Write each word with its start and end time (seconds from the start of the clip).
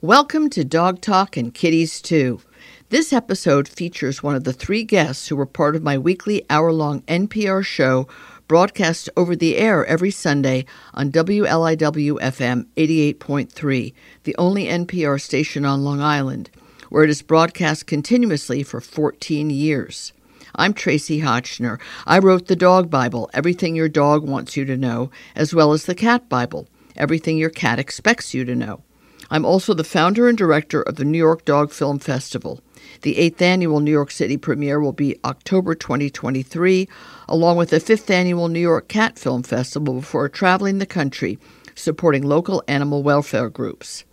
Welcome 0.00 0.48
to 0.50 0.64
Dog 0.64 1.00
Talk 1.00 1.36
and 1.36 1.52
Kitties 1.52 2.00
Too. 2.00 2.40
This 2.88 3.12
episode 3.12 3.66
features 3.66 4.22
one 4.22 4.36
of 4.36 4.44
the 4.44 4.52
three 4.52 4.84
guests 4.84 5.26
who 5.26 5.34
were 5.34 5.44
part 5.44 5.74
of 5.74 5.82
my 5.82 5.98
weekly 5.98 6.46
hour 6.48 6.72
long 6.72 7.02
NPR 7.08 7.64
show 7.64 8.06
broadcast 8.46 9.10
over 9.16 9.34
the 9.34 9.56
air 9.56 9.84
every 9.86 10.12
Sunday 10.12 10.66
on 10.94 11.10
WLIW 11.10 12.12
FM 12.20 12.66
88.3, 12.76 13.92
the 14.22 14.36
only 14.36 14.66
NPR 14.66 15.20
station 15.20 15.64
on 15.64 15.82
Long 15.82 16.00
Island, 16.00 16.48
where 16.90 17.02
it 17.02 17.10
is 17.10 17.20
broadcast 17.20 17.88
continuously 17.88 18.62
for 18.62 18.80
14 18.80 19.50
years. 19.50 20.12
I'm 20.54 20.74
Tracie 20.74 21.22
Hotchner. 21.22 21.80
I 22.06 22.20
wrote 22.20 22.46
the 22.46 22.54
Dog 22.54 22.88
Bible, 22.88 23.28
Everything 23.34 23.74
Your 23.74 23.88
Dog 23.88 24.22
Wants 24.22 24.56
You 24.56 24.64
to 24.66 24.76
Know, 24.76 25.10
as 25.34 25.52
well 25.52 25.72
as 25.72 25.86
the 25.86 25.96
Cat 25.96 26.28
Bible, 26.28 26.68
Everything 26.96 27.36
Your 27.36 27.50
Cat 27.50 27.80
Expects 27.80 28.32
You 28.32 28.44
to 28.44 28.54
Know. 28.54 28.84
I'm 29.30 29.44
also 29.44 29.74
the 29.74 29.84
founder 29.84 30.26
and 30.28 30.38
director 30.38 30.80
of 30.80 30.96
the 30.96 31.04
New 31.04 31.18
York 31.18 31.44
Dog 31.44 31.70
Film 31.70 31.98
Festival. 31.98 32.62
The 33.02 33.18
eighth 33.18 33.42
annual 33.42 33.80
New 33.80 33.90
York 33.90 34.10
City 34.10 34.38
premiere 34.38 34.80
will 34.80 34.92
be 34.92 35.18
October 35.24 35.74
2023, 35.74 36.88
along 37.28 37.58
with 37.58 37.68
the 37.70 37.78
fifth 37.78 38.10
annual 38.10 38.48
New 38.48 38.58
York 38.58 38.88
Cat 38.88 39.18
Film 39.18 39.42
Festival 39.42 39.92
before 39.94 40.30
traveling 40.30 40.78
the 40.78 40.86
country, 40.86 41.38
supporting 41.74 42.22
local 42.22 42.62
animal 42.66 43.02
welfare 43.02 43.50
groups. 43.50 44.04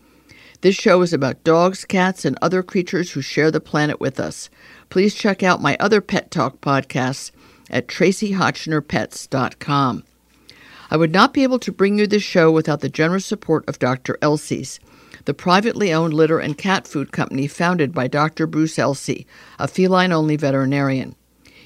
This 0.61 0.75
show 0.75 1.01
is 1.01 1.13
about 1.13 1.45
dogs, 1.45 1.85
cats, 1.85 2.25
and 2.25 2.37
other 2.41 2.61
creatures 2.61 3.11
who 3.11 3.21
share 3.21 3.51
the 3.51 3.61
planet 3.61 4.01
with 4.01 4.19
us. 4.19 4.49
Please 4.89 5.15
check 5.15 5.43
out 5.43 5.61
my 5.61 5.77
other 5.79 6.01
Pet 6.01 6.29
Talk 6.29 6.59
podcasts 6.59 7.31
at 7.69 7.87
traciehotchnerpets.com. 7.87 10.03
I 10.91 10.97
would 10.97 11.11
not 11.11 11.33
be 11.33 11.43
able 11.43 11.59
to 11.59 11.71
bring 11.71 11.97
you 11.97 12.05
this 12.05 12.23
show 12.23 12.51
without 12.51 12.81
the 12.81 12.89
generous 12.89 13.25
support 13.25 13.63
of 13.67 13.79
Dr. 13.79 14.17
Elsey's 14.21 14.81
the 15.25 15.33
privately 15.33 15.91
owned 15.91 16.13
litter 16.13 16.39
and 16.39 16.57
cat 16.57 16.87
food 16.87 17.11
company 17.11 17.47
founded 17.47 17.93
by 17.93 18.07
Dr. 18.07 18.47
Bruce 18.47 18.79
Elsey, 18.79 19.25
a 19.59 19.67
feline 19.67 20.11
only 20.11 20.35
veterinarian. 20.37 21.15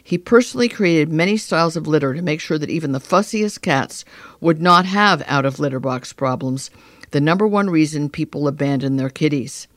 He 0.03 0.17
personally 0.17 0.69
created 0.69 1.11
many 1.11 1.37
styles 1.37 1.75
of 1.75 1.85
litter 1.85 2.13
to 2.13 2.21
make 2.21 2.41
sure 2.41 2.57
that 2.57 2.69
even 2.69 2.93
the 2.93 2.99
fussiest 2.99 3.61
cats 3.61 4.03
would 4.39 4.61
not 4.61 4.85
have 4.85 5.21
out 5.27 5.45
of 5.45 5.59
litter 5.59 5.79
box 5.79 6.13
problems, 6.13 6.71
the 7.11 7.21
number 7.21 7.45
one 7.45 7.69
reason 7.69 8.09
people 8.09 8.47
abandon 8.47 8.97
their 8.97 9.09
kitties. 9.09 9.67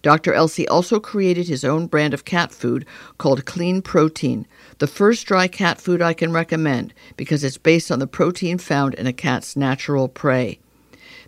Dr. 0.00 0.32
Elsey 0.32 0.66
also 0.68 1.00
created 1.00 1.48
his 1.48 1.64
own 1.64 1.88
brand 1.88 2.14
of 2.14 2.24
cat 2.24 2.52
food 2.52 2.86
called 3.18 3.44
Clean 3.44 3.82
Protein, 3.82 4.46
the 4.78 4.86
first 4.86 5.26
dry 5.26 5.48
cat 5.48 5.80
food 5.80 6.00
I 6.00 6.12
can 6.14 6.32
recommend 6.32 6.94
because 7.16 7.42
it's 7.42 7.58
based 7.58 7.90
on 7.90 7.98
the 7.98 8.06
protein 8.06 8.58
found 8.58 8.94
in 8.94 9.06
a 9.06 9.12
cat's 9.12 9.56
natural 9.56 10.08
prey. 10.08 10.60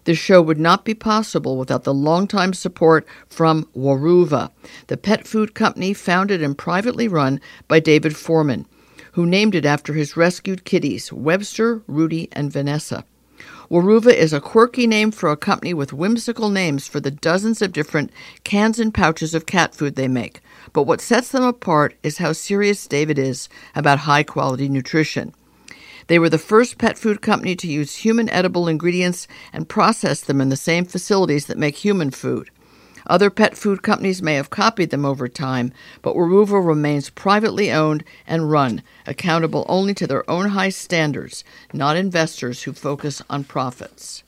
This 0.05 0.19
show 0.19 0.41
would 0.41 0.59
not 0.59 0.85
be 0.85 0.95
possible 0.95 1.59
without 1.59 1.85
the 1.85 1.95
longtime 1.95 2.55
support 2.55 3.07
from 3.29 3.69
Weruva, 3.77 4.51
the 4.87 4.97
pet 4.97 5.27
food 5.27 5.55
company 5.55 5.93
founded 5.93 6.43
and 6.43 6.57
privately 6.57 7.07
run 7.07 7.41
by 7.69 7.81
David 7.81 8.17
Forman, 8.17 8.67
who 9.13 9.27
named 9.27 9.55
it 9.55 9.67
after 9.67 9.93
his 9.93 10.17
rescued 10.17 10.65
kitties, 10.65 11.13
Webster, 11.13 11.83
Rudy, 11.87 12.29
and 12.33 12.53
Vanessa. 12.53 13.05
Weruva 13.71 14.13
is 14.13 14.33
a 14.33 14.41
quirky 14.41 14.87
name 14.87 15.13
for 15.13 15.31
a 15.31 15.37
company 15.37 15.73
with 15.73 15.93
whimsical 15.93 16.51
names 16.51 16.89
for 16.89 16.99
the 16.99 17.13
dozens 17.13 17.63
of 17.63 17.73
different 17.73 18.11
cans 18.43 18.81
and 18.81 18.93
pouches 18.93 19.33
of 19.33 19.47
cat 19.47 19.75
food 19.75 19.95
they 19.95 20.09
make. 20.09 20.41
But 20.73 20.85
what 20.85 21.01
sets 21.01 21.29
them 21.29 21.45
apart 21.45 21.95
is 22.03 22.19
how 22.19 22.33
serious 22.33 22.87
David 22.89 23.17
is 23.17 23.49
about 23.77 24.01
high 24.01 24.25
quality 24.25 24.69
nutrition. 24.69 25.33
They 26.11 26.19
were 26.19 26.29
the 26.29 26.39
first 26.39 26.77
pet 26.77 26.99
food 26.99 27.23
company 27.23 27.55
to 27.55 27.69
use 27.69 27.99
human 27.99 28.29
edible 28.31 28.67
ingredients 28.67 29.29
and 29.53 29.69
process 29.69 30.21
them 30.21 30.41
in 30.41 30.49
the 30.49 30.57
same 30.57 30.85
facilities 30.85 31.47
that 31.47 31.57
make 31.57 31.77
human 31.77 32.11
food. 32.11 32.51
Other 33.07 33.31
pet 33.31 33.57
food 33.57 33.85
companies 33.85 34.21
may 34.21 34.35
have 34.35 34.51
copied 34.51 34.91
them 34.91 35.05
over 35.05 35.29
time, 35.29 35.73
but 36.03 36.17
Weruva 36.17 36.67
remains 36.67 37.11
privately 37.11 37.71
owned 37.71 38.03
and 38.27 38.51
run, 38.51 38.83
accountable 39.07 39.65
only 39.69 39.95
to 39.95 40.07
their 40.09 40.29
own 40.29 40.49
high 40.49 40.71
standards, 40.71 41.45
not 41.73 41.97
investors 41.97 42.65
who 42.65 42.73
focus 42.73 43.23
on 43.31 43.45
profits. 43.45 44.25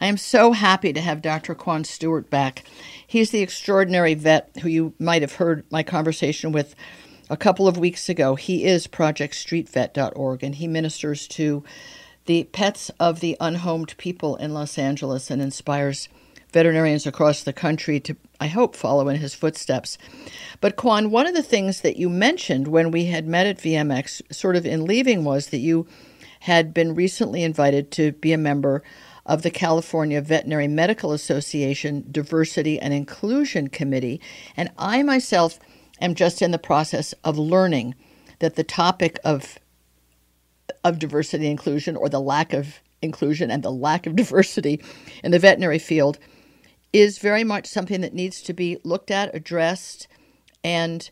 I 0.00 0.06
am 0.06 0.16
so 0.16 0.52
happy 0.52 0.94
to 0.94 1.00
have 1.02 1.20
Dr. 1.20 1.54
Kwane 1.54 1.84
Stewart 1.84 2.30
back. 2.30 2.64
He's 3.06 3.32
the 3.32 3.42
extraordinary 3.42 4.14
vet 4.14 4.50
who 4.62 4.68
you 4.70 4.94
might 4.98 5.20
have 5.20 5.34
heard 5.34 5.64
my 5.70 5.82
conversation 5.82 6.52
with 6.52 6.74
a 7.32 7.36
couple 7.38 7.66
of 7.66 7.78
weeks 7.78 8.10
ago. 8.10 8.34
He 8.34 8.64
is 8.64 8.86
projectstreetvet.org 8.86 10.44
and 10.44 10.54
he 10.54 10.68
ministers 10.68 11.26
to 11.28 11.64
the 12.26 12.44
pets 12.44 12.90
of 13.00 13.20
the 13.20 13.38
unhomed 13.40 13.96
people 13.96 14.36
in 14.36 14.52
Los 14.52 14.76
Angeles 14.76 15.30
and 15.30 15.40
inspires 15.40 16.10
veterinarians 16.52 17.06
across 17.06 17.42
the 17.42 17.54
country 17.54 17.98
to, 18.00 18.14
I 18.38 18.48
hope, 18.48 18.76
follow 18.76 19.08
in 19.08 19.16
his 19.16 19.34
footsteps. 19.34 19.96
But, 20.60 20.76
Kwane, 20.76 21.08
one 21.08 21.26
of 21.26 21.34
the 21.34 21.42
things 21.42 21.80
that 21.80 21.96
you 21.96 22.10
mentioned 22.10 22.68
when 22.68 22.90
we 22.90 23.06
had 23.06 23.26
met 23.26 23.46
at 23.46 23.56
VMX, 23.56 24.20
sort 24.30 24.54
of 24.54 24.66
in 24.66 24.84
leaving, 24.84 25.24
was 25.24 25.48
that 25.48 25.58
you 25.58 25.86
had 26.40 26.74
been 26.74 26.94
recently 26.94 27.42
invited 27.42 27.90
to 27.92 28.12
be 28.12 28.34
a 28.34 28.38
member 28.38 28.82
of 29.24 29.40
the 29.40 29.50
California 29.50 30.20
Veterinary 30.20 30.68
Medical 30.68 31.12
Association 31.12 32.04
Diversity 32.10 32.78
and 32.78 32.92
Inclusion 32.92 33.68
Committee. 33.68 34.20
And 34.54 34.70
I 34.76 35.02
myself 35.02 35.58
am 36.04 36.14
just 36.14 36.42
in 36.42 36.50
the 36.50 36.58
process 36.58 37.14
of 37.24 37.38
learning 37.38 37.94
that 38.40 38.56
the 38.56 38.64
topic 38.64 39.18
of 39.24 39.58
of 40.84 40.98
diversity 40.98 41.46
inclusion 41.48 41.96
or 41.96 42.08
the 42.08 42.20
lack 42.20 42.52
of 42.52 42.80
inclusion 43.00 43.50
and 43.50 43.62
the 43.62 43.70
lack 43.70 44.06
of 44.06 44.16
diversity 44.22 44.82
in 45.22 45.30
the 45.30 45.38
veterinary 45.38 45.78
field 45.78 46.18
is 46.92 47.18
very 47.18 47.44
much 47.44 47.66
something 47.66 48.00
that 48.02 48.12
needs 48.12 48.42
to 48.42 48.52
be 48.52 48.78
looked 48.84 49.10
at, 49.10 49.34
addressed, 49.34 50.08
and 50.62 51.10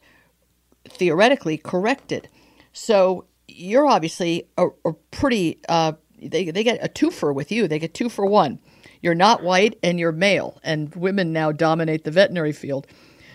theoretically 0.88 1.56
corrected. 1.56 2.28
So 2.72 3.24
you're 3.48 3.86
obviously 3.86 4.48
a, 4.58 4.68
a 4.84 4.92
pretty 5.10 5.60
uh, 5.68 5.92
they 6.22 6.50
they 6.50 6.62
get 6.62 6.84
a 6.84 6.88
twofer 6.88 7.34
with 7.34 7.50
you. 7.50 7.66
They 7.66 7.78
get 7.78 7.94
two 7.94 8.08
for 8.08 8.26
one. 8.26 8.60
You're 9.02 9.14
not 9.14 9.42
white 9.42 9.78
and 9.82 9.98
you're 9.98 10.12
male, 10.12 10.60
and 10.62 10.94
women 10.94 11.32
now 11.32 11.52
dominate 11.52 12.04
the 12.04 12.10
veterinary 12.10 12.52
field. 12.52 12.86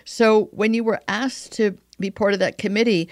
So 0.06 0.46
when 0.52 0.74
you 0.74 0.84
were 0.84 1.02
asked 1.08 1.52
to 1.54 1.78
be 2.00 2.12
part 2.12 2.34
of 2.34 2.40
that 2.40 2.58
committee, 2.58 3.10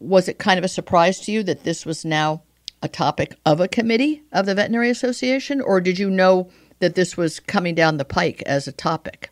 was 0.00 0.28
it 0.28 0.38
kind 0.38 0.58
of 0.58 0.64
a 0.64 0.68
surprise 0.68 1.20
to 1.20 1.32
you 1.32 1.42
that 1.44 1.64
this 1.64 1.86
was 1.86 2.04
now 2.04 2.42
a 2.82 2.88
topic 2.88 3.36
of 3.46 3.60
a 3.60 3.68
committee 3.68 4.22
of 4.32 4.44
the 4.44 4.54
Veterinary 4.54 4.90
Association, 4.90 5.60
or 5.60 5.80
did 5.80 5.98
you 5.98 6.10
know 6.10 6.50
that 6.80 6.96
this 6.96 7.16
was 7.16 7.40
coming 7.40 7.74
down 7.74 7.96
the 7.96 8.04
pike 8.04 8.42
as 8.44 8.68
a 8.68 8.72
topic? 8.72 9.30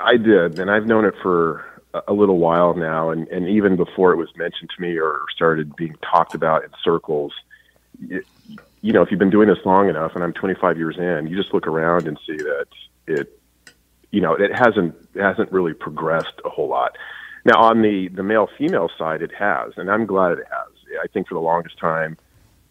I 0.00 0.16
did, 0.16 0.58
and 0.58 0.70
I've 0.70 0.86
known 0.86 1.04
it 1.04 1.14
for 1.22 1.64
a 2.06 2.12
little 2.12 2.38
while 2.38 2.74
now, 2.74 3.10
and, 3.10 3.26
and 3.28 3.48
even 3.48 3.76
before 3.76 4.12
it 4.12 4.16
was 4.16 4.28
mentioned 4.36 4.70
to 4.76 4.82
me 4.82 4.98
or 4.98 5.22
started 5.34 5.74
being 5.74 5.96
talked 6.02 6.34
about 6.34 6.64
in 6.64 6.70
circles, 6.82 7.32
it, 8.08 8.26
you 8.82 8.92
know, 8.92 9.02
if 9.02 9.10
you've 9.10 9.20
been 9.20 9.30
doing 9.30 9.48
this 9.48 9.64
long 9.64 9.88
enough, 9.88 10.14
and 10.14 10.22
I'm 10.22 10.32
25 10.32 10.76
years 10.76 10.96
in, 10.98 11.26
you 11.26 11.36
just 11.36 11.54
look 11.54 11.66
around 11.66 12.06
and 12.06 12.18
see 12.26 12.36
that 12.36 12.66
it 13.06 13.40
you 14.14 14.20
know, 14.20 14.34
it 14.34 14.52
hasn't 14.54 14.94
it 15.14 15.22
hasn't 15.22 15.50
really 15.50 15.74
progressed 15.74 16.40
a 16.44 16.48
whole 16.48 16.68
lot. 16.68 16.96
Now, 17.44 17.60
on 17.60 17.82
the 17.82 18.08
the 18.08 18.22
male 18.22 18.48
female 18.56 18.88
side, 18.96 19.22
it 19.22 19.32
has, 19.36 19.72
and 19.76 19.90
I'm 19.90 20.06
glad 20.06 20.38
it 20.38 20.46
has. 20.50 20.72
I 21.02 21.08
think 21.08 21.26
for 21.26 21.34
the 21.34 21.40
longest 21.40 21.78
time, 21.78 22.16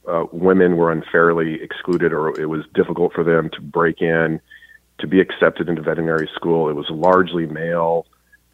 uh, 0.08 0.24
women 0.32 0.78
were 0.78 0.90
unfairly 0.90 1.62
excluded, 1.62 2.14
or 2.14 2.40
it 2.40 2.46
was 2.46 2.64
difficult 2.74 3.12
for 3.14 3.26
them 3.26 3.50
to 3.50 3.62
break 3.62 4.02
in 4.02 4.40
to 5.00 5.08
be 5.08 5.20
accepted 5.20 5.68
into 5.68 5.82
veterinary 5.82 6.30
school. 6.34 6.70
It 6.70 6.76
was 6.76 6.90
largely 6.90 7.46
male, 7.46 8.06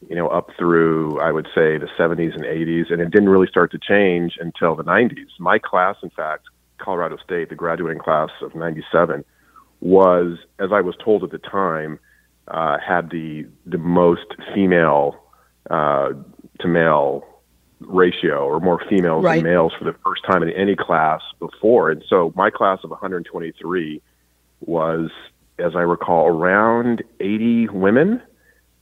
you 0.09 0.15
know, 0.15 0.27
up 0.27 0.49
through 0.57 1.19
I 1.21 1.31
would 1.31 1.45
say 1.53 1.77
the 1.77 1.89
70s 1.97 2.33
and 2.33 2.43
80s, 2.43 2.91
and 2.91 3.01
it 3.01 3.11
didn't 3.11 3.29
really 3.29 3.47
start 3.47 3.71
to 3.73 3.77
change 3.77 4.37
until 4.39 4.75
the 4.75 4.83
90s. 4.83 5.29
My 5.37 5.59
class, 5.59 5.97
in 6.01 6.09
fact, 6.09 6.45
Colorado 6.79 7.17
State, 7.23 7.49
the 7.49 7.55
graduating 7.55 8.01
class 8.01 8.29
of 8.41 8.55
'97, 8.55 9.23
was, 9.79 10.39
as 10.57 10.71
I 10.73 10.81
was 10.81 10.95
told 11.03 11.23
at 11.23 11.29
the 11.29 11.37
time 11.37 11.99
uh, 12.49 12.77
had 12.79 13.09
the 13.09 13.45
the 13.65 13.77
most 13.77 14.25
female 14.53 15.15
uh, 15.69 16.09
to 16.59 16.67
male 16.67 17.25
ratio, 17.79 18.45
or 18.45 18.59
more 18.59 18.81
females 18.89 19.23
right. 19.23 19.41
than 19.41 19.51
males 19.51 19.73
for 19.77 19.85
the 19.85 19.95
first 20.05 20.23
time 20.29 20.43
in 20.43 20.49
any 20.49 20.75
class 20.75 21.21
before. 21.39 21.89
And 21.91 22.03
so 22.09 22.33
my 22.35 22.49
class 22.49 22.79
of 22.83 22.89
123 22.89 24.01
was, 24.61 25.09
as 25.57 25.75
I 25.75 25.81
recall, 25.81 26.27
around 26.27 27.03
80 27.19 27.69
women, 27.69 28.21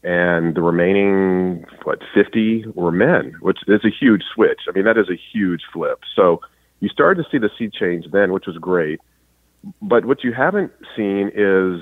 and 0.03 0.55
the 0.55 0.61
remaining 0.61 1.65
what 1.83 1.99
50 2.13 2.65
were 2.73 2.91
men, 2.91 3.35
which 3.41 3.59
is 3.67 3.81
a 3.83 3.89
huge 3.89 4.23
switch. 4.33 4.61
I 4.67 4.71
mean, 4.71 4.85
that 4.85 4.97
is 4.97 5.09
a 5.09 5.19
huge 5.31 5.61
flip. 5.71 5.99
So 6.15 6.41
you 6.79 6.89
started 6.89 7.23
to 7.23 7.29
see 7.29 7.37
the 7.37 7.49
sea 7.57 7.69
change 7.69 8.05
then, 8.11 8.31
which 8.31 8.47
was 8.47 8.57
great. 8.57 8.99
But 9.81 10.05
what 10.05 10.23
you 10.23 10.33
haven't 10.33 10.71
seen 10.95 11.31
is 11.35 11.81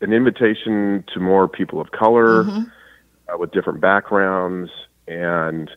an 0.00 0.12
invitation 0.12 1.04
to 1.12 1.20
more 1.20 1.48
people 1.48 1.80
of 1.80 1.90
color 1.90 2.44
mm-hmm. 2.44 2.62
uh, 3.32 3.38
with 3.38 3.50
different 3.52 3.80
backgrounds. 3.80 4.70
And, 5.06 5.70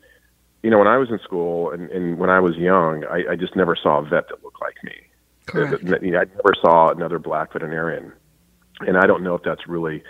you 0.63 0.69
know, 0.69 0.77
when 0.77 0.87
I 0.87 0.97
was 0.97 1.09
in 1.09 1.19
school 1.19 1.71
and, 1.71 1.89
and 1.89 2.17
when 2.17 2.29
I 2.29 2.39
was 2.39 2.55
young, 2.55 3.05
I, 3.05 3.31
I 3.31 3.35
just 3.35 3.55
never 3.55 3.75
saw 3.75 3.99
a 3.99 4.03
vet 4.03 4.27
that 4.29 4.43
looked 4.43 4.61
like 4.61 4.75
me. 4.83 4.93
Correct. 5.47 5.83
I 5.83 5.87
never 5.87 6.53
saw 6.61 6.91
another 6.91 7.19
black 7.19 7.53
veterinarian. 7.53 8.13
and 8.81 8.97
I 8.97 9.07
don't 9.07 9.23
know 9.23 9.35
if 9.35 9.43
that's 9.43 9.67
really 9.67 10.03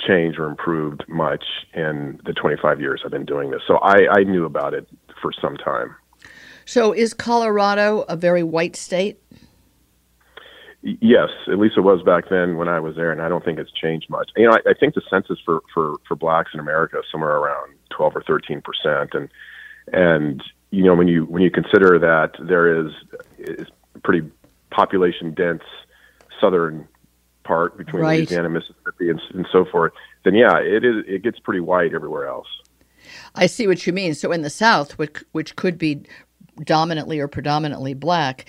changed 0.00 0.38
or 0.38 0.46
improved 0.46 1.04
much 1.08 1.44
in 1.74 2.20
the 2.24 2.32
25 2.32 2.80
years 2.80 3.02
I've 3.04 3.10
been 3.10 3.26
doing 3.26 3.50
this. 3.50 3.62
So 3.66 3.76
I, 3.78 4.06
I 4.10 4.24
knew 4.24 4.44
about 4.44 4.72
it 4.72 4.88
for 5.20 5.32
some 5.40 5.56
time. 5.56 5.94
So 6.64 6.92
is 6.92 7.12
Colorado 7.12 8.04
a 8.08 8.16
very 8.16 8.42
white 8.42 8.76
state? 8.76 9.20
Yes, 10.82 11.28
at 11.46 11.58
least 11.58 11.76
it 11.76 11.82
was 11.82 12.02
back 12.02 12.30
then 12.30 12.56
when 12.56 12.68
I 12.68 12.80
was 12.80 12.96
there, 12.96 13.12
and 13.12 13.20
I 13.20 13.28
don't 13.28 13.44
think 13.44 13.58
it's 13.58 13.72
changed 13.72 14.08
much. 14.08 14.30
You 14.34 14.46
know, 14.46 14.52
I, 14.52 14.70
I 14.70 14.74
think 14.74 14.94
the 14.94 15.02
census 15.10 15.38
for, 15.44 15.60
for, 15.74 15.96
for 16.08 16.16
blacks 16.16 16.52
in 16.54 16.60
America 16.60 16.98
is 16.98 17.04
somewhere 17.12 17.36
around 17.36 17.74
12 17.90 18.16
or 18.16 18.22
13 18.22 18.62
percent, 18.62 19.10
and 19.12 19.28
and 19.92 20.42
you 20.70 20.84
know 20.84 20.94
when 20.94 21.06
you 21.06 21.26
when 21.26 21.42
you 21.42 21.50
consider 21.50 21.98
that 21.98 22.32
there 22.40 22.86
is 22.86 22.92
is 23.38 23.66
pretty 24.02 24.26
population 24.70 25.34
dense 25.34 25.62
southern 26.40 26.88
part 27.44 27.76
between 27.76 28.02
right. 28.02 28.18
Louisiana, 28.20 28.48
Mississippi, 28.48 29.10
and, 29.10 29.20
and 29.34 29.46
so 29.52 29.66
forth, 29.66 29.92
then 30.24 30.34
yeah, 30.34 30.58
it 30.58 30.84
is. 30.84 31.04
It 31.06 31.22
gets 31.22 31.38
pretty 31.38 31.60
white 31.60 31.92
everywhere 31.92 32.26
else. 32.26 32.48
I 33.34 33.46
see 33.46 33.66
what 33.66 33.86
you 33.86 33.92
mean. 33.92 34.14
So 34.14 34.32
in 34.32 34.40
the 34.40 34.50
South, 34.50 34.92
which 34.92 35.24
which 35.32 35.56
could 35.56 35.76
be 35.76 36.04
dominantly 36.62 37.18
or 37.18 37.28
predominantly 37.28 37.94
black, 37.94 38.46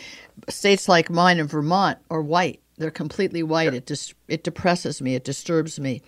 states 0.49 0.87
like 0.89 1.09
mine 1.09 1.39
in 1.39 1.47
Vermont 1.47 1.97
are 2.09 2.21
white. 2.21 2.61
They're 2.77 2.91
completely 2.91 3.43
white. 3.43 3.73
It 3.73 3.85
just 3.85 4.15
it 4.27 4.43
depresses 4.43 5.01
me. 5.01 5.15
It 5.15 5.23
disturbs 5.23 5.79
me. 5.79 6.01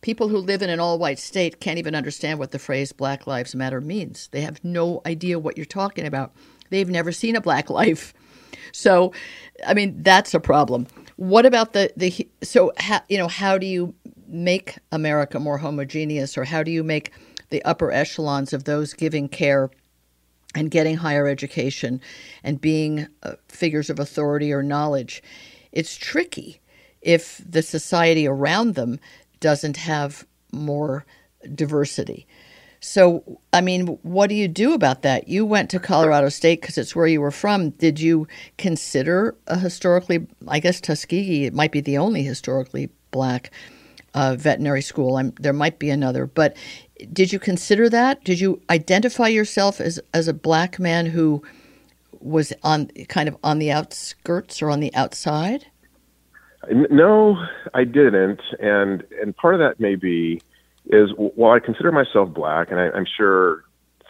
People 0.00 0.28
who 0.28 0.38
live 0.38 0.62
in 0.62 0.70
an 0.70 0.80
all 0.80 0.98
white 0.98 1.18
state 1.18 1.60
can't 1.60 1.78
even 1.78 1.94
understand 1.94 2.38
what 2.38 2.50
the 2.50 2.58
phrase 2.58 2.92
Black 2.92 3.26
Lives 3.26 3.54
Matter 3.54 3.80
means. 3.80 4.28
They 4.32 4.42
have 4.42 4.62
no 4.64 5.00
idea 5.06 5.38
what 5.38 5.56
you're 5.56 5.64
talking 5.66 6.06
about. 6.06 6.32
They've 6.70 6.88
never 6.88 7.12
seen 7.12 7.36
a 7.36 7.40
black 7.40 7.70
life. 7.70 8.14
So, 8.72 9.12
I 9.66 9.74
mean, 9.74 10.02
that's 10.02 10.34
a 10.34 10.40
problem. 10.40 10.86
What 11.16 11.46
about 11.46 11.72
the 11.72 11.92
the 11.96 12.28
so 12.42 12.72
ha, 12.78 13.02
you 13.08 13.18
know 13.18 13.28
how 13.28 13.58
do 13.58 13.66
you 13.66 13.94
make 14.26 14.78
America 14.90 15.38
more 15.38 15.58
homogeneous, 15.58 16.36
or 16.36 16.44
how 16.44 16.62
do 16.62 16.70
you 16.70 16.82
make 16.82 17.12
the 17.50 17.64
upper 17.64 17.92
echelons 17.92 18.52
of 18.52 18.64
those 18.64 18.94
giving 18.94 19.28
care 19.28 19.70
and 20.54 20.70
getting 20.70 20.96
higher 20.96 21.26
education 21.26 22.00
and 22.42 22.60
being 22.60 23.06
uh, 23.22 23.34
figures 23.48 23.90
of 23.90 23.98
authority 23.98 24.52
or 24.52 24.62
knowledge? 24.62 25.22
It's 25.72 25.96
tricky 25.96 26.60
if 27.02 27.40
the 27.46 27.62
society 27.62 28.26
around 28.26 28.74
them 28.74 28.98
doesn't 29.40 29.76
have 29.76 30.26
more 30.52 31.04
diversity. 31.54 32.26
So, 32.80 33.40
I 33.52 33.62
mean, 33.62 33.86
what 34.02 34.28
do 34.28 34.34
you 34.34 34.46
do 34.46 34.74
about 34.74 35.02
that? 35.02 35.26
You 35.26 35.46
went 35.46 35.70
to 35.70 35.80
Colorado 35.80 36.28
State 36.28 36.60
because 36.60 36.76
it's 36.76 36.94
where 36.94 37.06
you 37.06 37.20
were 37.20 37.30
from. 37.30 37.70
Did 37.70 37.98
you 37.98 38.28
consider 38.58 39.34
a 39.46 39.58
historically, 39.58 40.26
I 40.46 40.60
guess 40.60 40.82
Tuskegee, 40.82 41.46
it 41.46 41.54
might 41.54 41.72
be 41.72 41.80
the 41.80 41.96
only 41.96 42.22
historically 42.22 42.90
black 43.10 43.50
uh, 44.12 44.36
veterinary 44.38 44.82
school. 44.82 45.16
I'm, 45.16 45.32
there 45.40 45.54
might 45.54 45.78
be 45.78 45.88
another, 45.90 46.26
but 46.26 46.56
did 47.12 47.32
you 47.32 47.38
consider 47.38 47.88
that? 47.90 48.24
Did 48.24 48.40
you 48.40 48.60
identify 48.70 49.28
yourself 49.28 49.80
as, 49.80 50.00
as 50.12 50.28
a 50.28 50.34
black 50.34 50.78
man 50.78 51.06
who 51.06 51.42
was 52.20 52.52
on 52.62 52.88
kind 53.08 53.28
of 53.28 53.36
on 53.44 53.58
the 53.58 53.70
outskirts 53.70 54.62
or 54.62 54.70
on 54.70 54.80
the 54.80 54.94
outside? 54.94 55.66
No, 56.70 57.36
I 57.74 57.84
didn't, 57.84 58.40
and 58.58 59.04
and 59.20 59.36
part 59.36 59.54
of 59.54 59.60
that 59.60 59.78
may 59.78 59.96
be 59.96 60.40
is 60.86 61.10
while 61.16 61.52
I 61.52 61.58
consider 61.58 61.92
myself 61.92 62.32
black, 62.32 62.70
and 62.70 62.80
I, 62.80 62.90
I'm 62.90 63.04
sure 63.04 63.64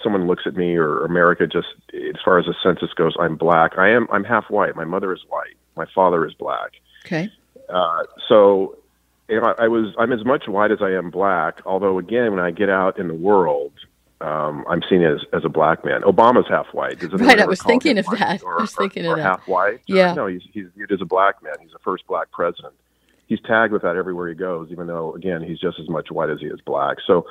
someone 0.05 0.27
looks 0.29 0.45
at 0.47 0.55
me 0.55 0.77
or 0.77 1.05
America 1.05 1.47
just 1.49 1.69
as 1.93 2.21
far 2.25 2.39
as 2.39 2.47
the 2.47 2.55
census 2.63 2.93
goes, 2.95 3.15
I'm 3.19 3.37
black. 3.37 3.79
I 3.79 3.91
am. 3.91 4.07
I'm 4.13 4.23
half 4.23 4.51
white. 4.51 4.77
My 4.77 4.85
mother 4.85 5.13
is 5.13 5.25
white. 5.29 5.57
My 5.77 5.87
father 5.93 6.25
is 6.27 6.35
black. 6.35 6.73
Okay. 7.05 7.31
Uh, 7.69 8.05
so, 8.29 8.77
I, 9.29 9.55
I 9.59 9.69
was. 9.69 9.95
I'm 9.99 10.13
as 10.13 10.25
much 10.25 10.49
white 10.49 10.71
as 10.71 10.79
I 10.81 10.91
am 10.91 11.11
black. 11.11 11.61
Although, 11.65 11.99
again, 11.99 12.31
when 12.31 12.41
I 12.41 12.51
get 12.51 12.69
out 12.69 12.99
in 12.99 13.09
the 13.09 13.15
world, 13.15 13.73
um, 14.21 14.65
I'm 14.69 14.83
seen 14.89 15.03
as 15.03 15.21
as 15.33 15.45
a 15.45 15.49
black 15.49 15.85
man. 15.85 16.03
Obama's 16.03 16.49
half 16.49 16.67
white. 16.73 17.03
right. 17.03 17.41
I 17.41 17.47
was 17.47 17.63
thinking 17.63 17.99
of 17.99 18.07
that. 18.07 18.43
Or, 18.43 18.59
I 18.59 18.63
was 18.63 18.75
thinking 18.75 19.07
or, 19.07 19.13
of 19.13 19.13
or 19.13 19.17
that. 19.17 19.23
Half 19.23 19.49
white. 19.49 19.81
Yeah. 19.87 20.13
Or, 20.13 20.17
no, 20.17 20.27
he's 20.27 20.43
he's 20.53 20.67
viewed 20.77 20.93
as 20.93 21.01
a 21.01 21.07
black 21.07 21.43
man. 21.43 21.55
He's 21.61 21.73
the 21.73 21.79
first 21.81 22.07
black 22.07 22.31
president 22.31 22.75
he's 23.27 23.41
tagged 23.41 23.73
with 23.73 23.83
that 23.83 23.97
everywhere 23.97 24.29
he 24.29 24.35
goes, 24.35 24.69
even 24.71 24.87
though 24.87 25.15
again 25.15 25.43
he's 25.43 25.59
just 25.59 25.79
as 25.81 25.89
much 25.89 26.11
white 26.11 26.31
as 26.31 26.41
he 26.41 26.47
is 26.47 26.61
black. 26.65 26.99
So 27.07 27.27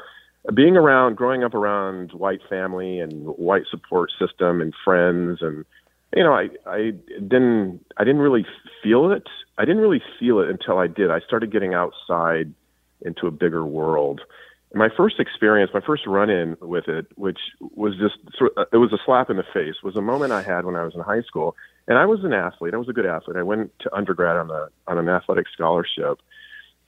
being 0.54 0.76
around, 0.76 1.16
growing 1.16 1.44
up 1.44 1.54
around 1.54 2.12
white 2.12 2.42
family 2.50 3.00
and 3.00 3.26
white 3.26 3.64
support 3.70 4.12
system 4.20 4.62
and 4.62 4.74
friends, 4.84 5.40
and 5.42 5.66
you 6.16 6.24
know, 6.24 6.34
I 6.34 6.50
I 6.66 6.94
didn't 7.16 7.86
I 7.98 8.04
didn't 8.04 8.22
really 8.22 8.46
feel 8.82 9.12
it. 9.12 9.28
I 9.58 9.66
didn't 9.66 9.82
really 9.82 10.02
feel 10.20 10.40
it 10.40 10.50
until 10.50 10.78
I 10.78 10.88
did. 10.88 11.12
I 11.12 11.20
started 11.22 11.52
getting 11.52 11.74
outside 11.74 12.54
into 13.02 13.28
a 13.28 13.32
bigger 13.32 13.66
world. 13.66 14.22
And 14.72 14.80
my 14.80 14.90
first 14.96 15.20
experience, 15.20 15.72
my 15.74 15.82
first 15.82 16.08
run-in 16.08 16.58
with 16.60 16.88
it, 16.88 17.06
which 17.16 17.40
was 17.76 17.96
just 17.98 18.16
it 18.72 18.78
was 18.78 18.92
a 18.94 18.98
slap 19.06 19.30
in 19.30 19.38
the 19.38 19.46
face, 19.54 19.76
was 19.84 19.96
a 19.96 20.02
moment 20.02 20.32
I 20.32 20.42
had 20.42 20.66
when 20.66 20.76
I 20.76 20.84
was 20.84 20.96
in 20.96 21.02
high 21.02 21.22
school 21.22 21.56
and 21.88 21.98
I 21.98 22.06
was 22.06 22.24
an 22.24 22.34
athlete. 22.34 22.74
I 22.74 22.78
was 22.78 22.90
a 22.90 22.94
good 22.94 23.06
athlete. 23.06 23.38
I 23.38 23.44
went 23.44 23.72
to 23.80 23.94
undergrad 23.94 24.38
on 24.38 24.50
a 24.50 24.68
on 24.88 24.98
an 24.98 25.10
athletic 25.10 25.48
scholarship, 25.54 26.20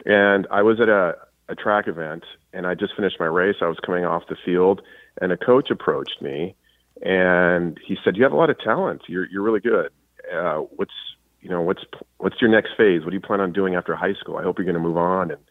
and 0.06 0.48
I 0.51 0.62
was 0.62 0.80
at 0.80 0.89
a 0.89 1.16
a 1.48 1.56
track 1.56 1.88
event, 1.88 2.24
and 2.54 2.66
I 2.66 2.74
just 2.74 2.95
finished 2.95 3.19
my 3.19 3.27
race. 3.27 3.57
I 3.62 3.68
was 3.68 3.77
coming 3.86 4.06
off 4.06 4.24
the 4.27 4.36
field, 4.44 4.81
and 5.22 5.31
a 5.31 5.38
coach 5.38 5.69
approached 5.69 6.22
me, 6.22 6.56
and 7.01 7.80
he 7.86 7.97
said, 8.03 8.18
"You 8.18 8.24
have 8.24 8.31
a 8.31 8.38
lot 8.38 8.50
of 8.50 8.59
talent. 8.59 9.03
You're 9.07 9.27
you're 9.30 9.44
really 9.44 9.59
good. 9.59 9.92
Uh, 10.33 10.59
what's 10.75 10.94
you 11.42 11.50
know 11.50 11.62
what's 11.62 11.83
what's 12.18 12.42
your 12.42 12.50
next 12.50 12.71
phase? 12.77 13.01
What 13.03 13.12
do 13.12 13.15
you 13.15 13.21
plan 13.21 13.42
on 13.42 13.53
doing 13.53 13.75
after 13.75 13.95
high 13.95 14.13
school? 14.13 14.38
I 14.38 14.44
hope 14.44 14.57
you're 14.57 14.65
going 14.65 14.75
to 14.75 14.80
move 14.80 14.97
on 14.97 15.31
and 15.31 15.42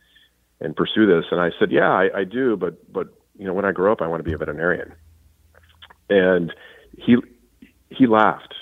and 0.61 0.77
pursue 0.77 1.07
this." 1.07 1.27
And 1.31 1.41
I 1.41 1.51
said, 1.59 1.71
"Yeah, 1.71 1.91
I, 1.91 2.21
I 2.21 2.25
do, 2.25 2.57
but 2.57 2.93
but 2.93 3.09
you 3.39 3.47
know 3.47 3.55
when 3.55 3.65
I 3.65 3.73
grow 3.73 3.93
up, 3.93 4.03
I 4.03 4.07
want 4.07 4.21
to 4.21 4.25
be 4.25 4.33
a 4.33 4.39
veterinarian." 4.39 4.95
And 6.11 6.53
he 6.97 7.17
he 7.91 8.07
laughed 8.07 8.55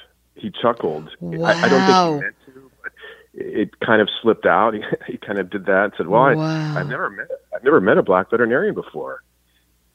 he 0.43 0.51
chuckled. 0.51 1.09
Wow. 1.21 1.47
I, 1.47 1.53
I, 1.53 1.69
don't 1.69 1.87
think 1.87 2.17
he 2.17 2.25
meant 2.25 2.37
to, 2.47 2.71
but 2.83 2.93
it 3.35 3.81
kind 3.81 4.03
of 4.03 4.09
slipped 4.21 4.47
out. 4.47 4.75
He, 5.07 5.13
he 5.13 5.19
kind 5.19 5.39
of 5.39 5.51
did 5.51 5.67
that 5.67 5.85
and 5.85 5.93
said, 5.97 6.09
"Well, 6.09 6.37
wow. 6.37 6.75
I, 6.77 6.81
I've 6.81 6.89
never 6.89 7.09
met 7.11 7.29
I've 7.55 7.65
never 7.65 7.81
met 7.81 7.99
a 7.99 8.03
black 8.03 8.31
veterinarian 8.31 8.75
before." 8.75 9.23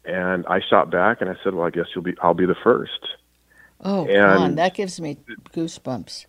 And 0.08 0.46
I 0.48 0.62
shot 0.62 0.90
back 0.90 1.22
and 1.22 1.30
I 1.30 1.36
said, 1.44 1.54
"Well, 1.54 1.68
I 1.68 1.70
guess 1.70 1.86
you'll 1.94 2.04
be 2.04 2.16
I'll 2.22 2.34
be 2.34 2.46
the 2.46 2.56
first. 2.56 3.08
Oh, 3.82 4.06
and, 4.08 4.16
come 4.16 4.42
on, 4.42 4.56
that 4.56 4.74
gives 4.74 5.00
me 5.00 5.18
goosebumps. 5.54 6.26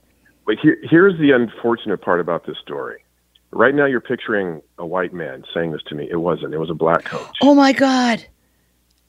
But 0.47 0.57
here, 0.61 0.79
here's 0.83 1.19
the 1.19 1.31
unfortunate 1.31 2.03
part 2.03 2.21
about 2.21 2.47
this 2.47 2.57
story. 2.59 3.05
Right 3.51 3.75
now, 3.75 3.87
you're 3.87 4.01
picturing 4.01 4.61
a 4.79 4.85
white 4.85 5.15
man 5.15 5.45
saying 5.55 5.73
this 5.73 5.83
to 5.89 5.95
me. 5.95 6.09
It 6.11 6.17
wasn't. 6.17 6.53
It 6.53 6.59
was 6.59 6.71
a 6.71 6.75
black 6.75 7.05
coach. 7.05 7.37
Oh 7.41 7.55
my 7.55 7.73
God! 7.73 8.27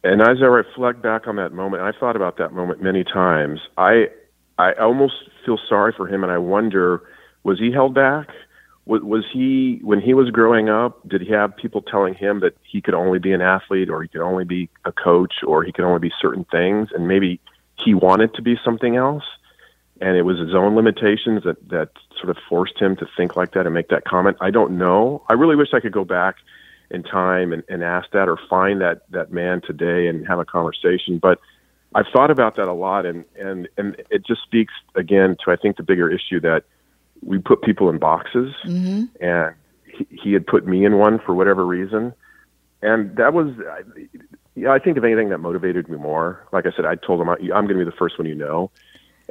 And 0.03 0.21
as 0.21 0.37
I 0.41 0.45
reflect 0.45 1.01
back 1.01 1.27
on 1.27 1.35
that 1.37 1.51
moment, 1.51 1.83
I 1.83 1.91
thought 1.91 2.15
about 2.15 2.37
that 2.37 2.53
moment 2.53 2.81
many 2.81 3.03
times. 3.03 3.59
I 3.77 4.09
I 4.57 4.73
almost 4.73 5.15
feel 5.45 5.57
sorry 5.67 5.93
for 5.95 6.07
him, 6.07 6.23
and 6.23 6.31
I 6.31 6.37
wonder 6.37 7.01
was 7.43 7.59
he 7.59 7.71
held 7.71 7.93
back? 7.95 8.29
Was, 8.85 9.01
was 9.01 9.25
he 9.31 9.79
when 9.83 10.01
he 10.01 10.13
was 10.13 10.29
growing 10.31 10.69
up? 10.69 11.07
Did 11.07 11.21
he 11.21 11.31
have 11.31 11.55
people 11.55 11.81
telling 11.81 12.13
him 12.13 12.39
that 12.39 12.57
he 12.63 12.81
could 12.81 12.93
only 12.93 13.19
be 13.19 13.33
an 13.33 13.41
athlete, 13.41 13.89
or 13.89 14.01
he 14.01 14.07
could 14.07 14.21
only 14.21 14.45
be 14.45 14.69
a 14.85 14.91
coach, 14.91 15.43
or 15.45 15.63
he 15.63 15.71
could 15.71 15.85
only 15.85 15.99
be 15.99 16.11
certain 16.19 16.45
things, 16.45 16.89
and 16.93 17.07
maybe 17.07 17.39
he 17.75 17.93
wanted 17.93 18.33
to 18.35 18.41
be 18.41 18.57
something 18.63 18.95
else? 18.95 19.23
and 20.01 20.17
it 20.17 20.21
was 20.21 20.39
his 20.39 20.55
own 20.55 20.75
limitations 20.75 21.43
that 21.43 21.57
that 21.69 21.89
sort 22.17 22.29
of 22.29 22.37
forced 22.47 22.79
him 22.79 22.95
to 22.97 23.07
think 23.17 23.35
like 23.35 23.53
that 23.53 23.65
and 23.65 23.73
make 23.73 23.89
that 23.89 24.05
comment. 24.05 24.37
I 24.39 24.49
don't 24.49 24.77
know. 24.77 25.23
I 25.29 25.33
really 25.33 25.55
wish 25.55 25.69
I 25.73 25.79
could 25.79 25.91
go 25.91 26.05
back 26.05 26.35
in 26.89 27.03
time 27.03 27.53
and, 27.53 27.63
and 27.69 27.83
ask 27.83 28.09
that 28.11 28.29
or 28.29 28.37
find 28.49 28.81
that 28.81 29.09
that 29.11 29.31
man 29.31 29.61
today 29.61 30.07
and 30.07 30.25
have 30.27 30.39
a 30.39 30.45
conversation. 30.45 31.19
But 31.19 31.39
I've 31.93 32.07
thought 32.13 32.31
about 32.31 32.55
that 32.55 32.67
a 32.67 32.73
lot, 32.73 33.05
and 33.05 33.25
and 33.37 33.67
and 33.77 34.01
it 34.09 34.25
just 34.25 34.41
speaks 34.43 34.73
again 34.95 35.37
to 35.43 35.51
I 35.51 35.55
think 35.55 35.77
the 35.77 35.83
bigger 35.83 36.09
issue 36.09 36.39
that 36.41 36.63
we 37.21 37.37
put 37.37 37.61
people 37.61 37.89
in 37.89 37.97
boxes, 37.97 38.53
mm-hmm. 38.65 39.05
and 39.23 39.55
he, 39.85 40.07
he 40.23 40.33
had 40.33 40.45
put 40.45 40.65
me 40.65 40.85
in 40.85 40.97
one 40.97 41.19
for 41.19 41.33
whatever 41.33 41.65
reason, 41.65 42.13
and 42.81 43.15
that 43.17 43.33
was. 43.33 43.53
I, 43.59 43.81
Yeah, 44.55 44.73
I 44.73 44.79
think 44.79 44.97
if 44.97 45.03
anything 45.05 45.29
that 45.29 45.37
motivated 45.37 45.87
me 45.87 45.97
more. 45.97 46.45
Like 46.51 46.65
I 46.65 46.71
said, 46.75 46.85
I 46.85 46.95
told 46.95 47.21
him 47.21 47.29
I'm 47.29 47.39
going 47.47 47.67
to 47.69 47.75
be 47.75 47.83
the 47.85 47.91
first 47.97 48.19
one 48.19 48.27
you 48.27 48.35
know, 48.35 48.71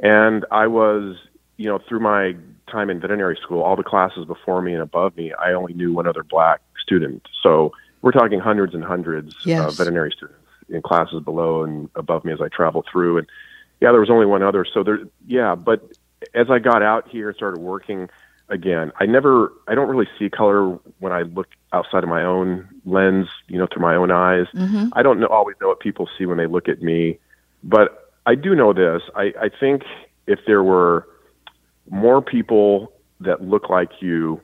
and 0.01 0.43
I 0.49 0.65
was, 0.65 1.17
you 1.57 1.67
know, 1.69 1.79
through 1.87 1.99
my 1.99 2.35
time 2.71 2.89
in 2.89 2.99
veterinary 2.99 3.37
school, 3.41 3.61
all 3.61 3.75
the 3.75 3.83
classes 3.83 4.25
before 4.25 4.61
me 4.61 4.73
and 4.73 4.81
above 4.81 5.15
me, 5.17 5.33
I 5.33 5.53
only 5.53 5.73
knew 5.73 5.93
one 5.93 6.07
other 6.07 6.23
black 6.23 6.61
student. 6.81 7.27
So 7.43 7.73
we're 8.01 8.11
talking 8.11 8.39
hundreds 8.39 8.73
and 8.73 8.83
hundreds 8.83 9.35
yes. 9.45 9.67
of 9.67 9.77
veterinary 9.77 10.11
students 10.11 10.39
in 10.69 10.81
classes 10.81 11.21
below 11.23 11.63
and 11.63 11.89
above 11.95 12.23
me 12.25 12.31
as 12.33 12.41
I 12.41 12.47
traveled 12.47 12.87
through. 12.91 13.19
And 13.19 13.27
yeah, 13.81 13.91
there 13.91 13.99
was 13.99 14.09
only 14.09 14.25
one 14.25 14.43
other. 14.43 14.65
So 14.71 14.83
there, 14.83 14.99
yeah, 15.27 15.55
but 15.55 15.91
as 16.33 16.49
I 16.49 16.59
got 16.59 16.81
out 16.81 17.07
here 17.07 17.29
and 17.29 17.35
started 17.35 17.59
working 17.59 18.09
again, 18.49 18.91
I 18.99 19.05
never, 19.05 19.53
I 19.67 19.75
don't 19.75 19.87
really 19.87 20.07
see 20.17 20.29
color 20.29 20.79
when 20.99 21.11
I 21.11 21.21
look 21.21 21.47
outside 21.71 22.03
of 22.03 22.09
my 22.09 22.23
own 22.23 22.67
lens, 22.85 23.27
you 23.47 23.57
know, 23.57 23.67
through 23.71 23.81
my 23.81 23.95
own 23.95 24.11
eyes. 24.11 24.47
Mm-hmm. 24.53 24.89
I 24.93 25.03
don't 25.03 25.19
know, 25.19 25.27
always 25.27 25.55
know 25.61 25.67
what 25.67 25.79
people 25.79 26.09
see 26.17 26.25
when 26.25 26.37
they 26.37 26.47
look 26.47 26.67
at 26.67 26.81
me, 26.81 27.19
but 27.63 28.11
I 28.25 28.35
do 28.35 28.55
know 28.55 28.73
this. 28.73 29.01
I, 29.15 29.33
I 29.39 29.49
think 29.49 29.83
if 30.27 30.39
there 30.45 30.63
were 30.63 31.07
more 31.89 32.21
people 32.21 32.91
that 33.21 33.41
look 33.41 33.69
like 33.69 34.01
you 34.01 34.41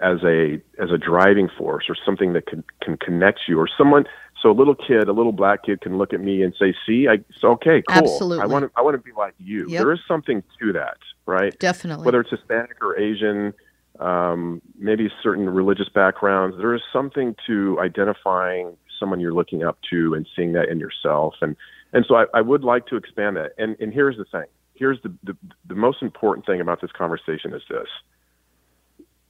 as 0.00 0.18
a 0.24 0.60
as 0.78 0.90
a 0.90 0.98
driving 0.98 1.48
force 1.48 1.86
or 1.88 1.96
something 2.04 2.32
that 2.32 2.46
can 2.46 2.64
can 2.80 2.96
connect 2.96 3.40
you 3.46 3.58
or 3.58 3.68
someone 3.78 4.04
so 4.44 4.50
a 4.50 4.52
little 4.52 4.74
kid, 4.74 5.08
a 5.08 5.12
little 5.12 5.32
black 5.32 5.64
kid 5.64 5.80
can 5.80 5.96
look 5.96 6.12
at 6.12 6.20
me 6.20 6.42
and 6.42 6.54
say, 6.58 6.74
"See, 6.86 7.08
I 7.08 7.20
so 7.40 7.52
okay, 7.52 7.82
cool. 7.88 7.96
Absolutely. 7.96 8.42
I 8.42 8.46
want 8.46 8.66
to 8.66 8.70
I 8.78 8.82
want 8.82 8.94
to 8.94 9.02
be 9.02 9.10
like 9.16 9.34
you." 9.38 9.66
Yep. 9.68 9.82
There 9.82 9.92
is 9.92 10.00
something 10.06 10.42
to 10.60 10.72
that, 10.74 10.98
right? 11.24 11.58
Definitely. 11.58 12.04
Whether 12.04 12.20
it's 12.20 12.30
Hispanic 12.30 12.76
or 12.82 12.98
Asian, 12.98 13.54
um, 14.00 14.60
maybe 14.78 15.10
certain 15.22 15.48
religious 15.48 15.88
backgrounds, 15.88 16.58
there 16.58 16.74
is 16.74 16.82
something 16.92 17.34
to 17.46 17.80
identifying 17.80 18.76
someone 19.00 19.18
you're 19.18 19.32
looking 19.32 19.64
up 19.64 19.78
to 19.90 20.12
and 20.12 20.28
seeing 20.36 20.52
that 20.52 20.68
in 20.68 20.78
yourself. 20.78 21.36
And 21.40 21.56
and 21.94 22.04
so 22.06 22.16
I, 22.16 22.26
I 22.34 22.42
would 22.42 22.64
like 22.64 22.86
to 22.88 22.96
expand 22.96 23.36
that. 23.36 23.52
And 23.56 23.76
and 23.80 23.94
here's 23.94 24.18
the 24.18 24.26
thing. 24.26 24.46
Here's 24.74 25.00
the, 25.02 25.14
the 25.22 25.36
the 25.66 25.74
most 25.74 26.02
important 26.02 26.44
thing 26.44 26.60
about 26.60 26.82
this 26.82 26.92
conversation 26.92 27.54
is 27.54 27.62
this. 27.70 27.88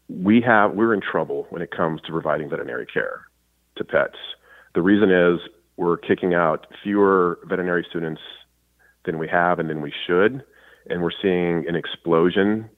We 0.09 0.41
have 0.41 0.73
we're 0.73 0.93
in 0.93 1.01
trouble 1.01 1.47
when 1.51 1.63
it 1.63 1.71
comes 1.71 2.01
to 2.03 2.09
providing 2.11 2.51
veterinary 2.51 2.87
care 2.87 3.29
to 3.77 3.85
pets. 3.85 4.17
The 4.75 4.83
reason 4.83 5.11
is 5.11 5.41
we're 5.77 5.97
kicking 5.97 6.35
out 6.35 6.67
fewer 6.83 7.39
veterinary 7.45 7.87
students 7.89 8.21
than 9.05 9.19
we 9.19 9.29
have 9.29 9.59
and 9.59 9.69
than 9.71 9.81
we 9.81 9.93
should, 10.07 10.43
and 10.89 11.03
we're 11.03 11.11
seeing 11.23 11.69
an 11.69 11.77
explosion 11.77 12.69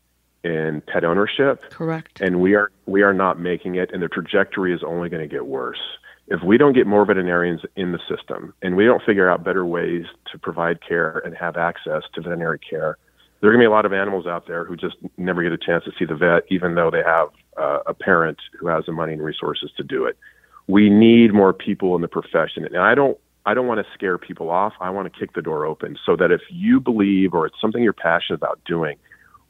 in 0.45 0.83
pet 0.87 1.05
ownership. 1.05 1.62
Correct. 1.71 2.21
And 2.21 2.41
we 2.41 2.55
are 2.55 2.71
we 2.87 3.03
are 3.03 3.15
not 3.15 3.41
making 3.41 3.76
it, 3.76 3.91
and 3.93 4.03
the 4.03 4.09
trajectory 4.09 4.73
is 4.73 4.83
only 4.87 5.09
going 5.09 5.23
to 5.23 5.33
get 5.33 5.47
worse. 5.47 5.81
If 6.29 6.43
we 6.43 6.59
don't 6.59 6.73
get 6.73 6.87
more 6.87 7.05
veterinarians 7.05 7.61
in 7.76 7.93
the 7.93 8.00
system, 8.09 8.53
and 8.61 8.76
we 8.76 8.85
don't 8.85 9.03
figure 9.03 9.31
out 9.31 9.45
better 9.45 9.65
ways 9.65 10.07
to 10.33 10.38
provide 10.38 10.81
care 10.87 11.23
and 11.25 11.37
have 11.37 11.57
access 11.57 12.03
to 12.15 12.21
veterinary 12.21 12.59
care, 12.59 12.99
there 13.41 13.50
are 13.50 13.53
going 13.53 13.61
to 13.61 13.69
be 13.69 13.73
a 13.73 13.75
lot 13.75 13.87
of 13.87 13.93
animals 13.93 14.26
out 14.26 14.47
there 14.49 14.65
who 14.65 14.76
just 14.76 14.97
never 15.17 15.43
get 15.43 15.53
a 15.53 15.59
chance 15.59 15.85
to 15.85 15.93
see 15.99 16.05
the 16.05 16.17
vet, 16.17 16.43
even 16.50 16.75
though 16.75 16.91
they 16.91 17.03
have 17.03 17.29
uh, 17.57 17.79
a 17.87 17.95
parent 17.95 18.38
who 18.59 18.67
has 18.67 18.85
the 18.87 18.93
money 18.93 19.12
and 19.12 19.23
resources 19.23 19.71
to 19.76 19.85
do 19.85 20.05
it. 20.05 20.19
We 20.68 20.90
need 20.90 21.32
more 21.32 21.52
people 21.52 21.94
in 21.94 22.02
the 22.02 22.08
profession, 22.08 22.64
and 22.64 22.76
I 22.76 22.94
don't. 22.94 23.18
I 23.49 23.54
don't 23.54 23.68
want 23.68 23.78
to 23.78 23.87
scare 23.94 24.18
people 24.18 24.50
off. 24.50 24.73
I 24.80 24.90
want 24.90 25.12
to 25.12 25.16
kick 25.16 25.35
the 25.35 25.42
door 25.42 25.64
open 25.64 25.96
so 26.04 26.16
that 26.16 26.32
if 26.32 26.40
you 26.50 26.80
believe 26.80 27.32
or 27.32 27.46
it's 27.46 27.54
something 27.61 27.80
you're 27.80 27.92
passionate 27.92 28.38
about 28.38 28.58
doing, 28.64 28.96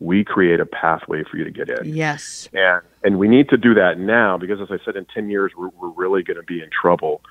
we 0.01 0.23
create 0.23 0.61
a 0.61 0.67
pathway 0.67 1.25
for 1.25 1.39
you 1.39 1.45
to 1.45 1.51
get 1.51 1.71
in. 1.71 1.95
Yes. 1.95 2.49
And 2.53 2.83
and 3.03 3.19
we 3.19 3.29
need 3.29 3.49
to 3.49 3.57
do 3.57 3.73
that 3.75 3.99
now 3.99 4.37
because, 4.37 4.61
as 4.61 4.69
I 4.71 4.85
said, 4.85 4.97
in 4.97 5.07
ten 5.07 5.31
years 5.31 5.53
we're, 5.57 5.71
we're 5.81 5.89
really 5.89 6.23
going 6.23 6.37
to 6.37 6.43
be 6.43 6.61
in 6.61 6.69
trouble. 6.71 7.23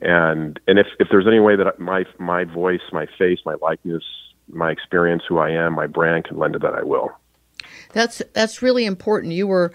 And 0.00 0.58
and 0.66 0.78
if 0.78 0.86
if 0.98 1.08
there's 1.10 1.26
any 1.26 1.40
way 1.40 1.56
that 1.56 1.78
my 1.78 2.04
my 2.18 2.44
voice, 2.44 2.80
my 2.92 3.06
face, 3.18 3.40
my 3.44 3.56
likeness, 3.60 4.02
my 4.48 4.70
experience, 4.70 5.24
who 5.28 5.38
I 5.38 5.50
am, 5.50 5.74
my 5.74 5.86
brand 5.86 6.24
can 6.24 6.38
lend 6.38 6.54
to 6.54 6.58
that, 6.60 6.74
I 6.74 6.82
will. 6.82 7.10
That's 7.92 8.22
that's 8.32 8.62
really 8.62 8.86
important. 8.86 9.32
You 9.34 9.46
were 9.46 9.72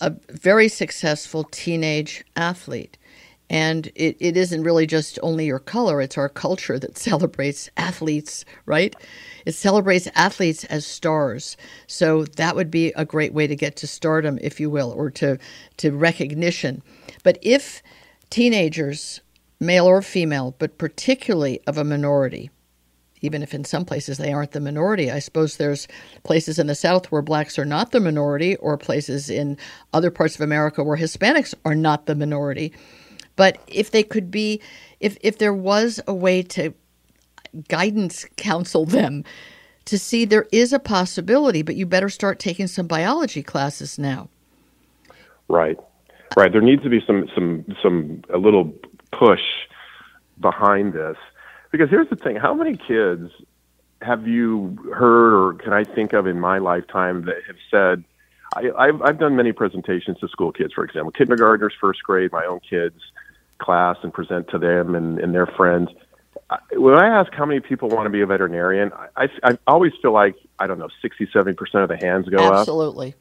a 0.00 0.14
very 0.28 0.68
successful 0.68 1.44
teenage 1.44 2.24
athlete. 2.36 2.97
And 3.50 3.86
it, 3.94 4.16
it 4.20 4.36
isn't 4.36 4.62
really 4.62 4.86
just 4.86 5.18
only 5.22 5.46
your 5.46 5.58
color, 5.58 6.02
it's 6.02 6.18
our 6.18 6.28
culture 6.28 6.78
that 6.78 6.98
celebrates 6.98 7.70
athletes, 7.76 8.44
right? 8.66 8.94
It 9.46 9.54
celebrates 9.54 10.08
athletes 10.14 10.64
as 10.64 10.86
stars. 10.86 11.56
So 11.86 12.24
that 12.24 12.56
would 12.56 12.70
be 12.70 12.92
a 12.96 13.04
great 13.04 13.32
way 13.32 13.46
to 13.46 13.56
get 13.56 13.76
to 13.76 13.86
stardom, 13.86 14.38
if 14.42 14.60
you 14.60 14.68
will, 14.68 14.92
or 14.92 15.10
to, 15.12 15.38
to 15.78 15.92
recognition. 15.92 16.82
But 17.22 17.38
if 17.42 17.82
teenagers, 18.30 19.20
male 19.60 19.86
or 19.86 20.02
female, 20.02 20.54
but 20.58 20.78
particularly 20.78 21.60
of 21.66 21.78
a 21.78 21.84
minority, 21.84 22.50
even 23.20 23.42
if 23.42 23.54
in 23.54 23.64
some 23.64 23.84
places 23.84 24.18
they 24.18 24.32
aren't 24.32 24.52
the 24.52 24.60
minority. 24.60 25.10
I 25.10 25.18
suppose 25.18 25.56
there's 25.56 25.88
places 26.22 26.58
in 26.58 26.66
the 26.66 26.74
South 26.74 27.10
where 27.10 27.22
blacks 27.22 27.58
are 27.58 27.64
not 27.64 27.90
the 27.90 28.00
minority, 28.00 28.56
or 28.56 28.76
places 28.76 29.28
in 29.30 29.56
other 29.92 30.10
parts 30.10 30.34
of 30.34 30.40
America 30.40 30.84
where 30.84 30.96
Hispanics 30.96 31.54
are 31.64 31.74
not 31.74 32.06
the 32.06 32.14
minority. 32.14 32.72
But 33.38 33.58
if 33.68 33.92
they 33.92 34.02
could 34.02 34.32
be, 34.32 34.60
if, 34.98 35.16
if 35.20 35.38
there 35.38 35.54
was 35.54 36.00
a 36.08 36.12
way 36.12 36.42
to 36.42 36.74
guidance 37.68 38.26
counsel 38.36 38.84
them 38.84 39.22
to 39.84 39.96
see 39.96 40.24
there 40.24 40.46
is 40.50 40.72
a 40.72 40.80
possibility, 40.80 41.62
but 41.62 41.76
you 41.76 41.86
better 41.86 42.08
start 42.08 42.40
taking 42.40 42.66
some 42.66 42.88
biology 42.88 43.44
classes 43.44 43.96
now. 43.96 44.28
Right, 45.46 45.78
right. 46.36 46.52
There 46.52 46.60
needs 46.60 46.82
to 46.82 46.90
be 46.90 47.00
some 47.06 47.28
some 47.32 47.64
some 47.80 48.22
a 48.28 48.38
little 48.38 48.74
push 49.12 49.40
behind 50.40 50.92
this 50.92 51.16
because 51.70 51.88
here's 51.88 52.10
the 52.10 52.16
thing: 52.16 52.36
how 52.36 52.52
many 52.52 52.76
kids 52.76 53.30
have 54.02 54.26
you 54.26 54.76
heard, 54.92 55.32
or 55.32 55.54
can 55.54 55.72
I 55.72 55.84
think 55.84 56.12
of 56.12 56.26
in 56.26 56.40
my 56.40 56.58
lifetime 56.58 57.24
that 57.26 57.36
have 57.46 57.56
said? 57.70 58.04
I, 58.56 58.70
I've, 58.76 59.02
I've 59.02 59.18
done 59.18 59.36
many 59.36 59.52
presentations 59.52 60.18
to 60.18 60.28
school 60.28 60.52
kids, 60.52 60.72
for 60.72 60.82
example, 60.82 61.12
kindergartners, 61.12 61.74
first 61.80 62.02
grade, 62.02 62.32
my 62.32 62.44
own 62.44 62.60
kids 62.60 63.00
class, 63.58 63.96
and 64.02 64.12
present 64.12 64.48
to 64.48 64.58
them 64.58 64.94
and, 64.94 65.18
and 65.18 65.34
their 65.34 65.46
friends. 65.46 65.90
When 66.72 66.94
I 66.94 67.08
ask 67.08 67.32
how 67.34 67.44
many 67.44 67.60
people 67.60 67.88
want 67.88 68.06
to 68.06 68.10
be 68.10 68.20
a 68.20 68.26
veterinarian, 68.26 68.90
I, 68.92 69.24
I, 69.24 69.28
I 69.42 69.58
always 69.66 69.92
feel 70.00 70.12
like, 70.12 70.36
I 70.58 70.66
don't 70.66 70.78
know, 70.78 70.88
60, 71.02 71.26
70% 71.26 71.56
of 71.82 71.88
the 71.88 71.96
hands 71.96 72.28
go 72.28 72.38
Absolutely. 72.38 72.48
up. 72.48 72.58
Absolutely. 72.60 73.14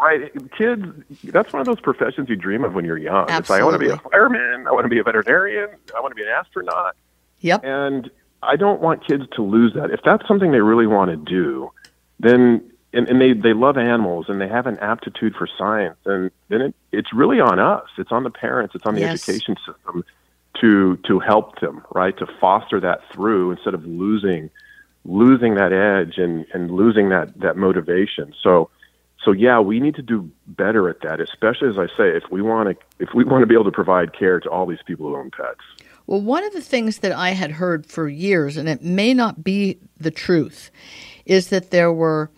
Right. 0.00 0.32
Kids, 0.56 1.32
that's 1.32 1.52
one 1.52 1.60
of 1.60 1.66
those 1.66 1.80
professions 1.80 2.28
you 2.28 2.36
dream 2.36 2.62
of 2.62 2.74
when 2.74 2.84
you're 2.84 2.98
young. 2.98 3.28
Absolutely. 3.28 3.38
It's 3.38 3.50
like, 3.50 3.60
I 3.60 3.64
want 3.64 3.74
to 3.74 3.78
be 3.80 3.90
a 3.90 3.96
fireman. 3.98 4.68
I 4.68 4.70
want 4.70 4.84
to 4.84 4.88
be 4.88 5.00
a 5.00 5.02
veterinarian. 5.02 5.70
I 5.96 6.00
want 6.00 6.12
to 6.12 6.14
be 6.14 6.22
an 6.22 6.28
astronaut. 6.28 6.94
Yep. 7.40 7.64
And 7.64 8.10
I 8.42 8.54
don't 8.54 8.80
want 8.80 9.04
kids 9.06 9.24
to 9.34 9.42
lose 9.42 9.74
that. 9.74 9.90
If 9.90 10.00
that's 10.04 10.26
something 10.28 10.52
they 10.52 10.60
really 10.60 10.86
want 10.86 11.10
to 11.10 11.16
do, 11.16 11.72
then 12.20 12.70
and, 12.92 13.08
and 13.08 13.20
they 13.20 13.32
they 13.32 13.52
love 13.52 13.76
animals 13.76 14.26
and 14.28 14.40
they 14.40 14.48
have 14.48 14.66
an 14.66 14.78
aptitude 14.78 15.34
for 15.34 15.46
science, 15.58 15.98
and 16.06 16.30
then 16.48 16.60
it, 16.60 16.74
it's 16.92 17.12
really 17.12 17.40
on 17.40 17.58
us. 17.58 17.88
It's 17.98 18.12
on 18.12 18.24
the 18.24 18.30
parents. 18.30 18.74
It's 18.74 18.86
on 18.86 18.94
the 18.94 19.02
Yes. 19.02 19.14
education 19.14 19.56
system 19.66 20.04
to 20.60 20.96
to 21.06 21.18
help 21.18 21.60
them 21.60 21.82
right 21.94 22.16
to 22.18 22.26
foster 22.40 22.80
that 22.80 23.00
through 23.12 23.52
instead 23.52 23.74
of 23.74 23.84
losing 23.84 24.50
losing 25.04 25.54
that 25.54 25.72
edge 25.72 26.18
and 26.18 26.46
and 26.52 26.70
losing 26.70 27.10
that 27.10 27.38
that 27.40 27.56
motivation. 27.56 28.34
So 28.42 28.70
so 29.24 29.32
yeah, 29.32 29.60
we 29.60 29.80
need 29.80 29.94
to 29.96 30.02
do 30.02 30.30
better 30.46 30.88
at 30.88 31.00
that, 31.02 31.20
especially 31.20 31.68
as 31.68 31.78
I 31.78 31.86
say, 31.96 32.16
if 32.16 32.24
we 32.30 32.40
want 32.40 32.70
to 32.70 32.84
if 32.98 33.10
we 33.14 33.24
want 33.24 33.42
to 33.42 33.46
be 33.46 33.54
able 33.54 33.64
to 33.64 33.72
provide 33.72 34.12
care 34.12 34.40
to 34.40 34.48
all 34.48 34.66
these 34.66 34.82
people 34.86 35.08
who 35.08 35.16
own 35.16 35.30
pets. 35.30 35.60
Well, 36.06 36.22
one 36.22 36.42
of 36.42 36.54
the 36.54 36.62
things 36.62 37.00
that 37.00 37.12
I 37.12 37.30
had 37.30 37.50
heard 37.50 37.84
for 37.84 38.08
years, 38.08 38.56
and 38.56 38.66
it 38.66 38.82
may 38.82 39.12
not 39.12 39.44
be 39.44 39.78
the 40.00 40.10
truth, 40.10 40.70
is 41.26 41.48
that 41.50 41.70
there 41.70 41.92
were 41.92 42.30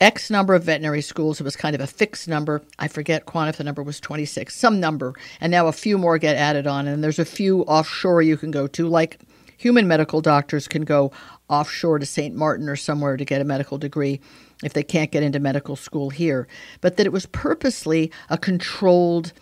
X 0.00 0.30
number 0.30 0.54
of 0.54 0.64
veterinary 0.64 1.00
schools. 1.00 1.40
It 1.40 1.44
was 1.44 1.56
kind 1.56 1.74
of 1.74 1.80
a 1.80 1.86
fixed 1.86 2.28
number. 2.28 2.62
I 2.78 2.88
forget, 2.88 3.26
Kwane, 3.26 3.48
if 3.48 3.56
the 3.56 3.64
number 3.64 3.82
was 3.82 3.98
26, 4.00 4.54
some 4.54 4.78
number. 4.78 5.14
And 5.40 5.50
now 5.50 5.68
a 5.68 5.72
few 5.72 5.96
more 5.96 6.18
get 6.18 6.36
added 6.36 6.66
on. 6.66 6.86
And 6.86 7.02
there's 7.02 7.18
a 7.18 7.24
few 7.24 7.62
offshore 7.62 8.20
you 8.22 8.36
can 8.36 8.50
go 8.50 8.66
to, 8.66 8.88
like 8.88 9.18
human 9.56 9.88
medical 9.88 10.20
doctors 10.20 10.68
can 10.68 10.82
go 10.82 11.12
offshore 11.48 11.98
to 11.98 12.06
St. 12.06 12.34
Martin 12.34 12.68
or 12.68 12.76
somewhere 12.76 13.16
to 13.16 13.24
get 13.24 13.40
a 13.40 13.44
medical 13.44 13.78
degree 13.78 14.20
if 14.62 14.72
they 14.72 14.82
can't 14.82 15.10
get 15.10 15.22
into 15.22 15.38
medical 15.38 15.76
school 15.76 16.10
here. 16.10 16.46
But 16.80 16.96
that 16.96 17.06
it 17.06 17.12
was 17.12 17.26
purposely 17.26 18.10
a 18.28 18.38
controlled, 18.38 19.32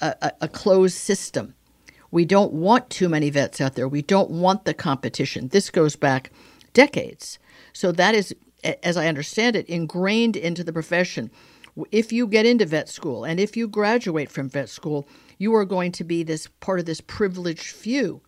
a, 0.00 0.32
a, 0.40 0.48
closed 0.48 0.96
system. 0.96 1.54
We 2.10 2.24
don't 2.24 2.52
want 2.52 2.90
too 2.90 3.08
many 3.08 3.30
vets 3.30 3.60
out 3.60 3.74
there. 3.74 3.88
We 3.88 4.02
don't 4.02 4.30
want 4.30 4.64
the 4.64 4.74
competition. 4.74 5.48
This 5.48 5.70
goes 5.70 5.96
back 5.96 6.30
decades. 6.72 7.38
So 7.72 7.92
that 7.92 8.14
is, 8.14 8.34
as 8.64 8.96
I 8.96 9.08
understand 9.08 9.56
it, 9.56 9.68
ingrained 9.68 10.36
into 10.36 10.64
the 10.64 10.72
profession. 10.72 11.30
If 11.90 12.12
you 12.12 12.26
get 12.26 12.46
into 12.46 12.66
vet 12.66 12.88
school 12.88 13.24
and 13.24 13.38
if 13.38 13.56
you 13.56 13.68
graduate 13.68 14.30
from 14.30 14.48
vet 14.48 14.68
school, 14.68 15.08
you 15.38 15.54
are 15.54 15.64
going 15.64 15.92
to 15.92 16.04
be 16.04 16.22
this 16.22 16.46
part 16.60 16.80
of 16.80 16.86
this 16.86 17.00
privileged 17.00 17.66
few. 17.66 18.20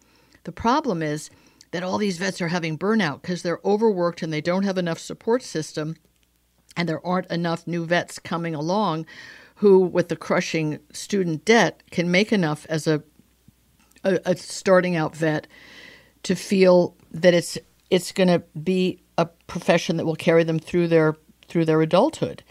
The 0.44 0.52
problem 0.52 1.02
is 1.02 1.30
that 1.72 1.82
all 1.82 1.98
these 1.98 2.18
vets 2.18 2.40
are 2.40 2.48
having 2.48 2.78
burnout 2.78 3.22
because 3.22 3.42
they're 3.42 3.60
overworked 3.64 4.22
and 4.22 4.32
they 4.32 4.40
don't 4.40 4.64
have 4.64 4.78
enough 4.78 4.98
support 4.98 5.42
system 5.42 5.96
and 6.76 6.88
there 6.88 7.04
aren't 7.06 7.30
enough 7.30 7.66
new 7.66 7.84
vets 7.84 8.18
coming 8.18 8.54
along 8.54 9.06
who 9.56 9.80
with 9.80 10.08
the 10.08 10.16
crushing 10.16 10.78
student 10.92 11.44
debt 11.44 11.82
can 11.90 12.10
make 12.10 12.32
enough 12.32 12.66
as 12.68 12.86
a 12.86 13.02
a, 14.04 14.18
a 14.24 14.36
starting 14.36 14.96
out 14.96 15.16
vet 15.16 15.46
to 16.24 16.34
feel 16.34 16.96
that 17.10 17.34
it's 17.34 17.58
it's 17.90 18.12
going 18.12 18.28
to 18.28 18.40
be 18.62 19.00
a 19.22 19.30
profession 19.46 19.96
that 19.96 20.06
will 20.06 20.16
carry 20.16 20.44
them 20.44 20.58
through 20.58 20.88
their 20.88 21.16
through 21.48 21.64
their 21.64 21.82
adulthood. 21.82 22.42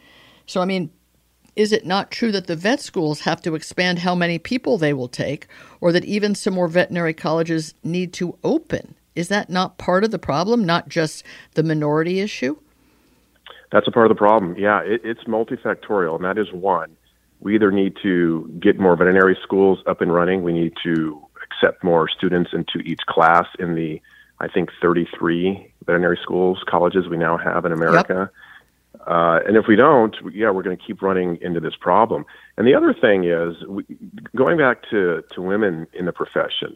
So 0.46 0.62
I 0.62 0.66
mean, 0.66 0.90
is 1.56 1.72
it 1.72 1.86
not 1.86 2.12
true 2.12 2.32
that 2.32 2.48
the 2.48 2.56
vet 2.56 2.80
schools 2.80 3.22
have 3.22 3.42
to 3.42 3.56
expand 3.56 4.00
how 4.00 4.16
many 4.16 4.40
people 4.40 4.78
they 4.78 4.94
will 4.94 5.08
take 5.08 5.48
or 5.82 5.92
that 5.92 6.06
even 6.06 6.36
some 6.36 6.54
more 6.54 6.68
veterinary 6.68 7.14
colleges 7.14 7.74
need 7.84 8.14
to 8.14 8.38
open? 8.44 8.96
Is 9.16 9.28
that 9.28 9.50
not 9.50 9.78
part 9.78 10.04
of 10.04 10.12
the 10.12 10.20
problem, 10.20 10.64
not 10.66 10.88
just 10.88 11.24
the 11.54 11.64
minority 11.64 12.22
issue? 12.22 12.56
That's 13.72 13.88
a 13.88 13.92
part 13.92 14.06
of 14.06 14.10
the 14.10 14.20
problem. 14.20 14.56
Yeah, 14.58 14.82
it, 14.82 15.02
it's 15.04 15.24
multifactorial, 15.26 16.16
and 16.16 16.26
that 16.26 16.38
is 16.38 16.52
one. 16.52 16.96
We 17.40 17.56
either 17.56 17.72
need 17.72 17.98
to 18.04 18.50
get 18.60 18.80
more 18.80 18.96
veterinary 18.96 19.38
schools 19.44 19.80
up 19.88 20.02
and 20.02 20.14
running. 20.14 20.44
We 20.44 20.54
need 20.54 20.74
to 20.84 21.22
accept 21.44 21.84
more 21.84 22.08
students 22.08 22.52
into 22.54 22.80
each 22.80 23.02
class 23.08 23.48
in 23.60 23.76
the, 23.76 24.02
I 24.42 24.48
think, 24.48 24.70
33 24.82 25.74
veterinary 25.86 26.20
schools, 26.22 26.64
colleges 26.68 27.08
we 27.08 27.18
now 27.18 27.38
have 27.38 27.64
in 27.66 27.72
America. 27.72 28.30
Uh, 29.08 29.40
and 29.48 29.56
if 29.56 29.68
we 29.68 29.76
don't, 29.76 30.16
yeah, 30.34 30.50
we're 30.50 30.64
going 30.64 30.78
to 30.78 30.84
keep 30.84 31.02
running 31.02 31.38
into 31.42 31.60
this 31.60 31.76
problem. 31.80 32.26
And 32.58 32.68
the 32.68 32.76
other 32.76 32.94
thing 32.94 33.24
is, 33.24 33.56
we, 33.68 33.86
going 34.36 34.58
back 34.58 34.84
to, 34.90 35.24
to 35.32 35.42
women 35.42 35.88
in 35.94 36.06
the 36.06 36.12
profession, 36.12 36.76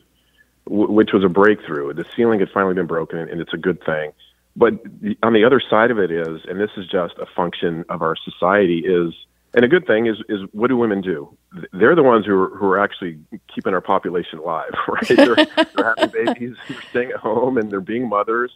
w- 0.68 0.92
which 0.92 1.12
was 1.14 1.24
a 1.24 1.30
breakthrough. 1.30 1.94
The 1.94 2.06
ceiling 2.16 2.40
had 2.40 2.50
finally 2.50 2.74
been 2.74 2.88
broken, 2.88 3.20
and 3.20 3.42
it's 3.42 3.54
a 3.54 3.58
good 3.58 3.84
thing. 3.84 4.12
But 4.56 4.74
the, 5.02 5.18
on 5.22 5.34
the 5.34 5.44
other 5.44 5.60
side 5.60 5.92
of 5.92 6.00
it 6.00 6.12
is, 6.12 6.42
and 6.48 6.60
this 6.60 6.72
is 6.78 6.88
just 6.88 7.16
a 7.18 7.26
function 7.36 7.84
of 7.90 8.02
our 8.02 8.16
society, 8.16 8.80
is 8.80 9.14
and 9.56 9.64
a 9.64 9.70
good 9.70 9.88
thing 9.88 10.06
is 10.06 10.18
is 10.28 10.42
what 10.52 10.68
do 10.68 10.78
women 10.78 11.02
do? 11.02 11.36
They're 11.72 11.96
the 11.96 12.04
ones 12.04 12.26
who 12.26 12.38
are, 12.38 12.50
who 12.50 12.66
are 12.68 12.80
actually 12.80 13.20
keeping 13.54 13.74
our 13.74 13.82
population 13.82 14.40
alive, 14.40 14.72
right? 14.88 15.08
They're, 15.08 15.36
they're 15.36 15.94
having 15.98 16.26
babies, 16.26 16.56
they're 16.68 16.82
staying 16.90 17.12
at 17.12 17.18
home, 17.18 17.58
and 17.58 17.72
they're 17.72 17.80
being 17.80 18.10
mothers. 18.10 18.52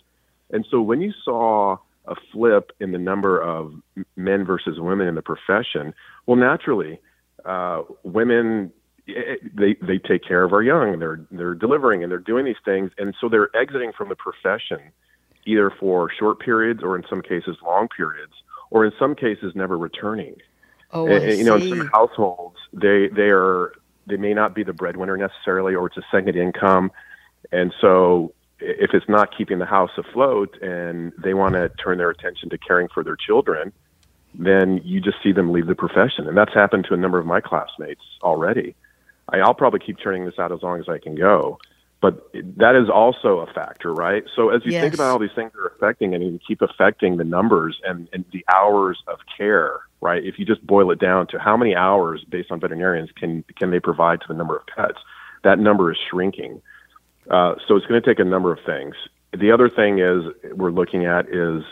And 0.51 0.65
so 0.69 0.81
when 0.81 0.99
you 0.99 1.13
saw 1.23 1.77
a 2.05 2.15
flip 2.31 2.71
in 2.81 2.91
the 2.91 2.97
number 2.97 3.41
of 3.41 3.73
men 4.17 4.43
versus 4.43 4.79
women 4.79 5.07
in 5.07 5.15
the 5.15 5.21
profession, 5.21 5.93
well, 6.25 6.37
naturally, 6.37 6.99
uh, 7.45 7.83
women 8.03 8.73
eh, 9.07 9.13
eh, 9.13 9.35
they 9.53 9.75
they 9.81 9.99
take 9.99 10.23
care 10.27 10.43
of 10.43 10.51
our 10.51 10.61
young. 10.61 10.99
They're 10.99 11.21
they're 11.31 11.55
delivering 11.55 12.03
and 12.03 12.11
they're 12.11 12.19
doing 12.19 12.43
these 12.43 12.61
things, 12.65 12.91
and 12.97 13.15
so 13.21 13.29
they're 13.29 13.55
exiting 13.55 13.93
from 13.97 14.09
the 14.09 14.15
profession 14.15 14.91
either 15.45 15.71
for 15.79 16.11
short 16.19 16.39
periods 16.39 16.81
or 16.83 16.97
in 16.97 17.03
some 17.09 17.21
cases 17.21 17.55
long 17.63 17.87
periods, 17.95 18.33
or 18.69 18.85
in 18.85 18.91
some 18.99 19.15
cases 19.15 19.53
never 19.55 19.77
returning. 19.77 20.35
Oh, 20.91 21.07
and, 21.07 21.23
I 21.23 21.27
eh, 21.27 21.33
you 21.33 21.43
know, 21.43 21.55
in 21.55 21.69
some 21.69 21.87
households, 21.87 22.57
they 22.73 23.07
they 23.07 23.29
are 23.29 23.73
they 24.07 24.17
may 24.17 24.33
not 24.33 24.55
be 24.55 24.63
the 24.63 24.73
breadwinner 24.73 25.17
necessarily, 25.17 25.75
or 25.75 25.87
it's 25.87 25.97
a 25.97 26.05
second 26.11 26.35
income, 26.35 26.91
and 27.51 27.73
so 27.79 28.33
if 28.59 28.91
it's 28.93 29.07
not 29.07 29.35
keeping 29.35 29.59
the 29.59 29.65
house 29.65 29.91
afloat, 29.97 30.57
and 30.61 31.13
they 31.17 31.33
want 31.33 31.53
to 31.55 31.69
turn 31.69 31.97
their 31.97 32.09
attention 32.09 32.49
to 32.49 32.57
caring 32.57 32.87
for 32.93 33.03
their 33.03 33.15
children, 33.15 33.71
then 34.33 34.81
you 34.83 34.99
just 34.99 35.17
see 35.23 35.31
them 35.31 35.51
leave 35.51 35.67
the 35.67 35.75
profession, 35.75 36.27
and 36.27 36.37
that's 36.37 36.53
happened 36.53 36.85
to 36.85 36.93
a 36.93 36.97
number 36.97 37.19
of 37.19 37.25
my 37.25 37.39
classmates 37.39 38.01
already. 38.21 38.75
I, 39.29 39.39
I'll 39.39 39.53
probably 39.53 39.79
keep 39.79 39.97
turning 40.01 40.25
this 40.25 40.39
out 40.39 40.51
as 40.51 40.61
long 40.61 40.79
as 40.79 40.89
I 40.89 40.97
can 40.97 41.15
go. 41.15 41.59
But 42.01 42.31
that 42.33 42.75
is 42.75 42.89
also 42.89 43.39
a 43.39 43.47
factor, 43.53 43.93
right? 43.93 44.23
So 44.35 44.49
as 44.49 44.65
you 44.65 44.71
Yes. 44.71 44.81
think 44.83 44.93
about 44.93 45.11
all 45.11 45.19
these 45.19 45.33
things 45.35 45.51
that 45.51 45.59
are 45.59 45.67
affecting 45.67 46.15
and 46.15 46.23
you 46.23 46.39
keep 46.47 46.61
affecting 46.61 47.17
the 47.17 47.25
numbers 47.25 47.79
and, 47.83 48.07
and 48.13 48.23
the 48.31 48.45
hours 48.53 49.03
of 49.07 49.19
care, 49.37 49.81
right? 49.99 50.23
If 50.23 50.39
you 50.39 50.45
just 50.45 50.65
boil 50.65 50.91
it 50.91 50.99
down 50.99 51.27
to 51.27 51.39
how 51.39 51.57
many 51.57 51.75
hours 51.75 52.23
based 52.29 52.51
on 52.51 52.59
veterinarians 52.61 53.09
can 53.19 53.43
can 53.57 53.69
they 53.71 53.81
provide 53.81 54.21
to 54.21 54.27
the 54.29 54.33
number 54.33 54.55
of 54.55 54.63
pets, 54.67 54.99
that 55.43 55.59
number 55.59 55.91
is 55.91 55.97
shrinking. 56.09 56.61
Uh, 57.29 57.55
so 57.67 57.75
it's 57.75 57.85
going 57.85 58.01
to 58.01 58.07
take 58.09 58.19
a 58.19 58.23
number 58.23 58.51
of 58.53 58.59
things. 58.65 58.95
The 59.37 59.51
other 59.51 59.69
thing 59.69 59.99
is 59.99 60.23
we're 60.55 60.71
looking 60.71 61.05
at 61.05 61.27
is 61.29 61.63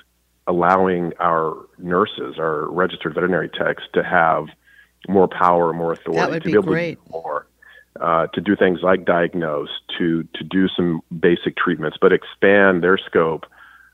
allowing 0.45 1.13
our 1.19 1.55
nurses, 1.77 2.35
our 2.37 2.69
registered 2.69 3.13
veterinary 3.15 3.49
techs, 3.49 3.83
to 3.93 4.03
have 4.03 4.45
more 5.07 5.27
power, 5.27 5.73
more 5.73 5.93
authority 5.93 6.19
That 6.19 6.29
would 6.29 6.43
to 6.43 6.49
be 6.49 6.53
able 6.53 6.63
great. 6.63 6.95
to 6.95 7.05
do 7.05 7.11
more, 7.11 7.26
uh, 7.99 8.27
to 8.27 8.41
do 8.41 8.55
things 8.55 8.79
like 8.81 9.05
diagnose, 9.05 9.69
to 9.97 10.23
to 10.35 10.43
do 10.43 10.67
some 10.67 11.01
basic 11.19 11.55
treatments, 11.55 11.97
but 11.99 12.11
expand 12.13 12.83
their 12.83 12.97
scope 12.97 13.45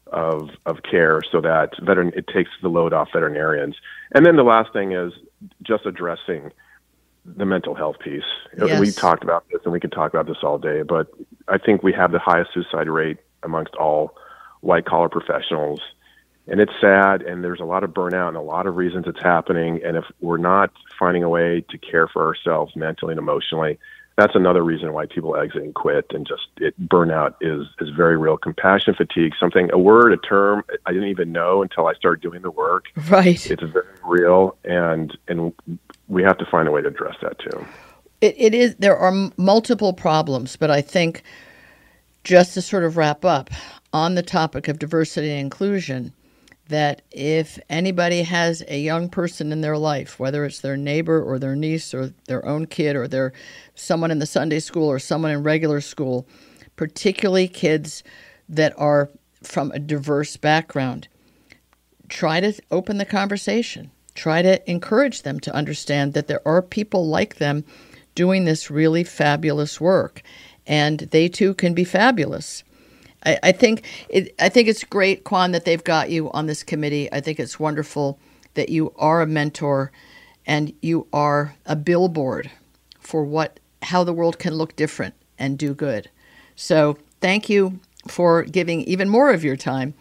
of 0.08 0.50
of 0.66 0.84
care 0.90 1.22
so 1.32 1.42
that 1.42 1.72
veteran 1.82 2.12
it 2.16 2.28
takes 2.28 2.52
the 2.62 2.70
load 2.70 2.94
off 2.94 3.10
veterinarians. 3.14 3.76
And 4.14 4.26
then 4.26 4.36
the 4.36 4.44
last 4.44 4.72
thing 4.74 4.92
is 4.92 5.14
just 5.64 5.86
addressing 5.86 6.52
the 7.26 7.46
mental 7.46 7.74
health 7.74 8.00
piece. 8.00 8.24
Yes. 8.58 8.80
We 8.80 8.92
talked 8.92 9.24
about 9.24 9.46
this, 9.52 9.62
and 9.64 9.72
we 9.72 9.80
could 9.80 9.92
talk 9.92 10.14
about 10.14 10.28
this 10.28 10.38
all 10.44 10.58
day, 10.58 10.84
but 10.84 11.08
I 11.48 11.58
think 11.58 11.82
we 11.82 11.94
have 11.94 12.12
the 12.12 12.20
highest 12.20 12.54
suicide 12.54 12.90
rate 12.90 13.18
amongst 13.44 13.76
all 13.76 14.16
white 14.62 14.86
collar 14.86 15.10
professionals. 15.10 15.82
And 16.48 16.60
it's 16.60 16.74
sad, 16.82 17.22
and 17.22 17.44
there's 17.44 17.62
a 17.62 17.66
lot 17.66 17.84
of 17.84 17.92
burnout 17.92 18.28
and 18.28 18.38
a 18.38 18.42
lot 18.42 18.68
of 18.68 18.76
reasons 18.76 19.06
it's 19.08 19.22
happening. 19.22 19.82
And 19.84 19.96
if 19.96 20.04
we're 20.20 20.38
not 20.38 20.72
finding 21.00 21.24
a 21.24 21.30
way 21.30 21.64
to 21.70 21.78
care 21.78 22.08
for 22.08 22.26
ourselves 22.26 22.76
mentally 22.76 23.14
and 23.14 23.20
emotionally, 23.20 23.80
that's 24.18 24.36
another 24.36 24.62
reason 24.62 24.94
why 24.94 25.06
people 25.06 25.36
exit 25.38 25.64
and 25.64 25.74
quit. 25.74 26.08
And 26.12 26.28
just 26.28 26.48
it, 26.58 26.76
burnout 26.88 27.36
is 27.42 27.68
is 27.80 27.90
very 27.96 28.18
real. 28.18 28.38
Compassion 28.38 28.94
fatigue, 28.94 29.34
something 29.40 29.70
a 29.72 29.78
word, 29.78 30.14
a 30.14 30.18
term 30.18 30.64
I 30.86 30.92
didn't 30.92 31.10
even 31.10 31.32
know 31.32 31.62
until 31.62 31.88
I 31.88 31.94
started 31.94 32.22
doing 32.22 32.42
the 32.42 32.52
work. 32.52 32.86
Right. 33.10 33.50
It's 33.50 33.64
very 33.64 33.86
real, 34.04 34.58
and 34.66 35.18
and 35.28 35.54
we 36.10 36.24
have 36.24 36.38
to 36.40 36.46
find 36.46 36.68
a 36.68 36.72
way 36.72 36.82
to 36.82 36.90
address 36.90 37.16
that 37.22 37.40
too. 37.40 37.66
It, 38.22 38.36
it 38.38 38.54
is. 38.54 38.76
There 38.76 38.98
are 38.98 39.12
m- 39.12 39.34
multiple 39.38 39.94
problems, 39.94 40.56
but 40.58 40.70
I 40.70 40.82
think 40.82 41.24
just 42.24 42.54
to 42.54 42.62
sort 42.62 42.84
of 42.84 42.98
wrap 42.98 43.26
up 43.26 43.50
on 43.92 44.16
the 44.16 44.24
topic 44.24 44.68
of 44.68 44.80
diversity 44.80 45.30
and 45.32 45.40
inclusion, 45.40 46.14
that 46.70 47.02
if 47.12 47.60
anybody 47.70 48.24
has 48.24 48.64
a 48.68 48.80
young 48.80 49.10
person 49.10 49.52
in 49.52 49.62
their 49.62 49.78
life, 49.78 50.20
whether 50.20 50.46
it's 50.46 50.62
their 50.62 50.78
neighbor 50.78 51.22
or 51.22 51.38
their 51.38 51.56
niece 51.56 51.94
or 51.94 52.14
their 52.28 52.46
own 52.46 52.66
kid 52.66 52.96
or 52.96 53.08
their 53.08 53.34
someone 53.76 54.12
in 54.12 54.20
the 54.20 54.26
Sunday 54.26 54.60
school 54.60 54.88
or 54.88 55.00
someone 55.00 55.32
in 55.32 55.44
regular 55.44 55.82
school, 55.82 56.26
particularly 56.76 57.48
kids 57.48 58.04
that 58.48 58.74
are 58.78 59.10
from 59.44 59.72
a 59.72 59.80
diverse 59.80 60.38
background, 60.38 61.08
try 62.08 62.40
to 62.40 62.54
open 62.72 62.98
the 62.98 63.06
conversation. 63.06 63.92
Try 64.16 64.42
to 64.42 64.70
encourage 64.70 65.24
them 65.24 65.40
to 65.42 65.54
understand 65.54 66.14
that 66.14 66.28
there 66.28 66.48
are 66.48 66.62
people 66.62 67.08
like 67.08 67.36
them 67.36 67.66
doing 68.16 68.46
this 68.46 68.70
really 68.70 69.04
fabulous 69.04 69.82
work, 69.82 70.22
and 70.68 71.00
they 71.00 71.28
too 71.28 71.54
can 71.56 71.74
be 71.74 71.84
fabulous. 71.84 72.64
I, 73.26 73.40
I 73.44 73.52
think 73.52 73.86
it, 74.10 74.34
I 74.40 74.50
think 74.50 74.68
it's 74.68 74.84
great, 74.84 75.24
Kwane, 75.24 75.52
that 75.52 75.66
they've 75.66 75.84
got 75.84 76.10
you 76.10 76.32
on 76.32 76.48
this 76.48 76.64
committee. 76.64 77.12
I 77.12 77.22
think 77.22 77.40
it's 77.40 77.60
wonderful 77.60 78.20
that 78.54 78.70
you 78.70 78.94
are 78.98 79.22
a 79.22 79.28
mentor 79.28 79.92
and 80.46 80.74
you 80.82 81.08
are 81.14 81.56
a 81.66 81.76
billboard 81.76 82.52
for 83.00 83.24
what 83.24 83.60
how 83.82 84.04
the 84.04 84.14
world 84.14 84.40
can 84.40 84.56
look 84.56 84.76
different 84.76 85.14
and 85.38 85.58
do 85.58 85.74
good. 85.74 86.10
So 86.56 86.98
thank 87.20 87.50
you 87.50 87.80
for 88.08 88.44
giving 88.44 88.82
even 88.82 89.10
more 89.10 89.32
of 89.32 89.44
your 89.44 89.58
time 89.58 89.94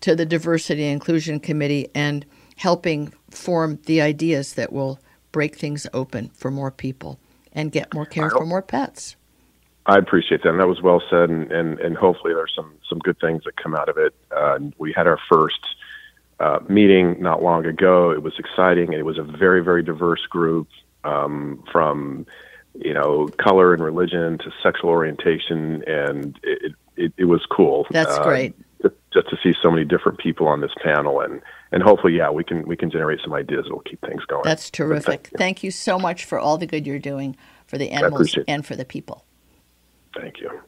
to 0.00 0.14
the 0.14 0.26
Diversity 0.26 0.84
and 0.84 0.94
Inclusion 0.94 1.40
Committee 1.40 1.88
and 1.94 2.24
helping 2.56 3.12
form 3.30 3.78
the 3.86 4.00
ideas 4.00 4.54
that 4.54 4.72
will 4.72 4.98
break 5.32 5.56
things 5.56 5.86
open 5.94 6.30
for 6.34 6.50
more 6.50 6.70
people 6.70 7.18
and 7.52 7.72
get 7.72 7.94
more 7.94 8.06
care 8.06 8.30
for 8.30 8.46
more 8.46 8.62
pets. 8.62 9.16
I 9.86 9.96
appreciate 9.96 10.42
that. 10.42 10.50
And 10.50 10.60
that 10.60 10.68
was 10.68 10.82
well 10.82 11.02
said, 11.10 11.30
and, 11.30 11.50
and, 11.50 11.78
and 11.80 11.96
hopefully 11.96 12.34
there's 12.34 12.52
some, 12.54 12.72
some 12.88 12.98
good 12.98 13.18
things 13.18 13.44
that 13.44 13.56
come 13.56 13.74
out 13.74 13.88
of 13.88 13.96
it. 13.98 14.14
Uh, 14.34 14.58
we 14.78 14.92
had 14.92 15.06
our 15.06 15.18
first 15.28 15.60
uh, 16.38 16.60
meeting 16.68 17.20
not 17.20 17.42
long 17.42 17.66
ago. 17.66 18.10
It 18.10 18.22
was 18.22 18.38
exciting, 18.38 18.92
it 18.92 19.04
was 19.04 19.18
a 19.18 19.22
very, 19.22 19.62
very 19.62 19.82
diverse 19.82 20.24
group 20.26 20.68
um, 21.04 21.64
from, 21.72 22.26
you 22.74 22.94
know, 22.94 23.28
color 23.38 23.74
and 23.74 23.82
religion 23.82 24.38
to 24.38 24.52
sexual 24.62 24.90
orientation, 24.90 25.82
and 25.86 26.38
it, 26.42 26.74
it, 26.96 27.12
it 27.16 27.24
was 27.24 27.44
cool. 27.46 27.86
That's 27.90 28.18
Uh, 28.18 28.22
great. 28.22 28.54
Just, 29.12 29.28
to 29.28 29.36
see 29.42 29.52
so 29.60 29.70
many 29.70 29.84
different 29.84 30.18
people 30.18 30.46
on 30.46 30.60
this 30.60 30.70
panel, 30.82 31.20
and, 31.20 31.42
and 31.72 31.82
hopefully, 31.82 32.16
yeah, 32.16 32.30
we 32.30 32.44
can 32.44 32.66
we 32.66 32.76
can 32.76 32.90
generate 32.90 33.20
some 33.22 33.34
ideas 33.34 33.64
that 33.64 33.72
will 33.72 33.80
keep 33.80 34.00
things 34.02 34.24
going. 34.24 34.42
That's 34.44 34.70
terrific. 34.70 35.04
Thank 35.04 35.32
you. 35.32 35.36
Thank 35.36 35.62
you 35.64 35.70
so 35.72 35.98
much 35.98 36.24
for 36.24 36.38
all 36.38 36.56
the 36.56 36.66
good 36.66 36.86
you're 36.86 37.00
doing 37.00 37.36
for 37.66 37.76
the 37.76 37.90
animals 37.90 38.38
and 38.46 38.64
for 38.64 38.76
the 38.76 38.84
people. 38.84 39.24
Thank 40.14 40.40
you. 40.40 40.60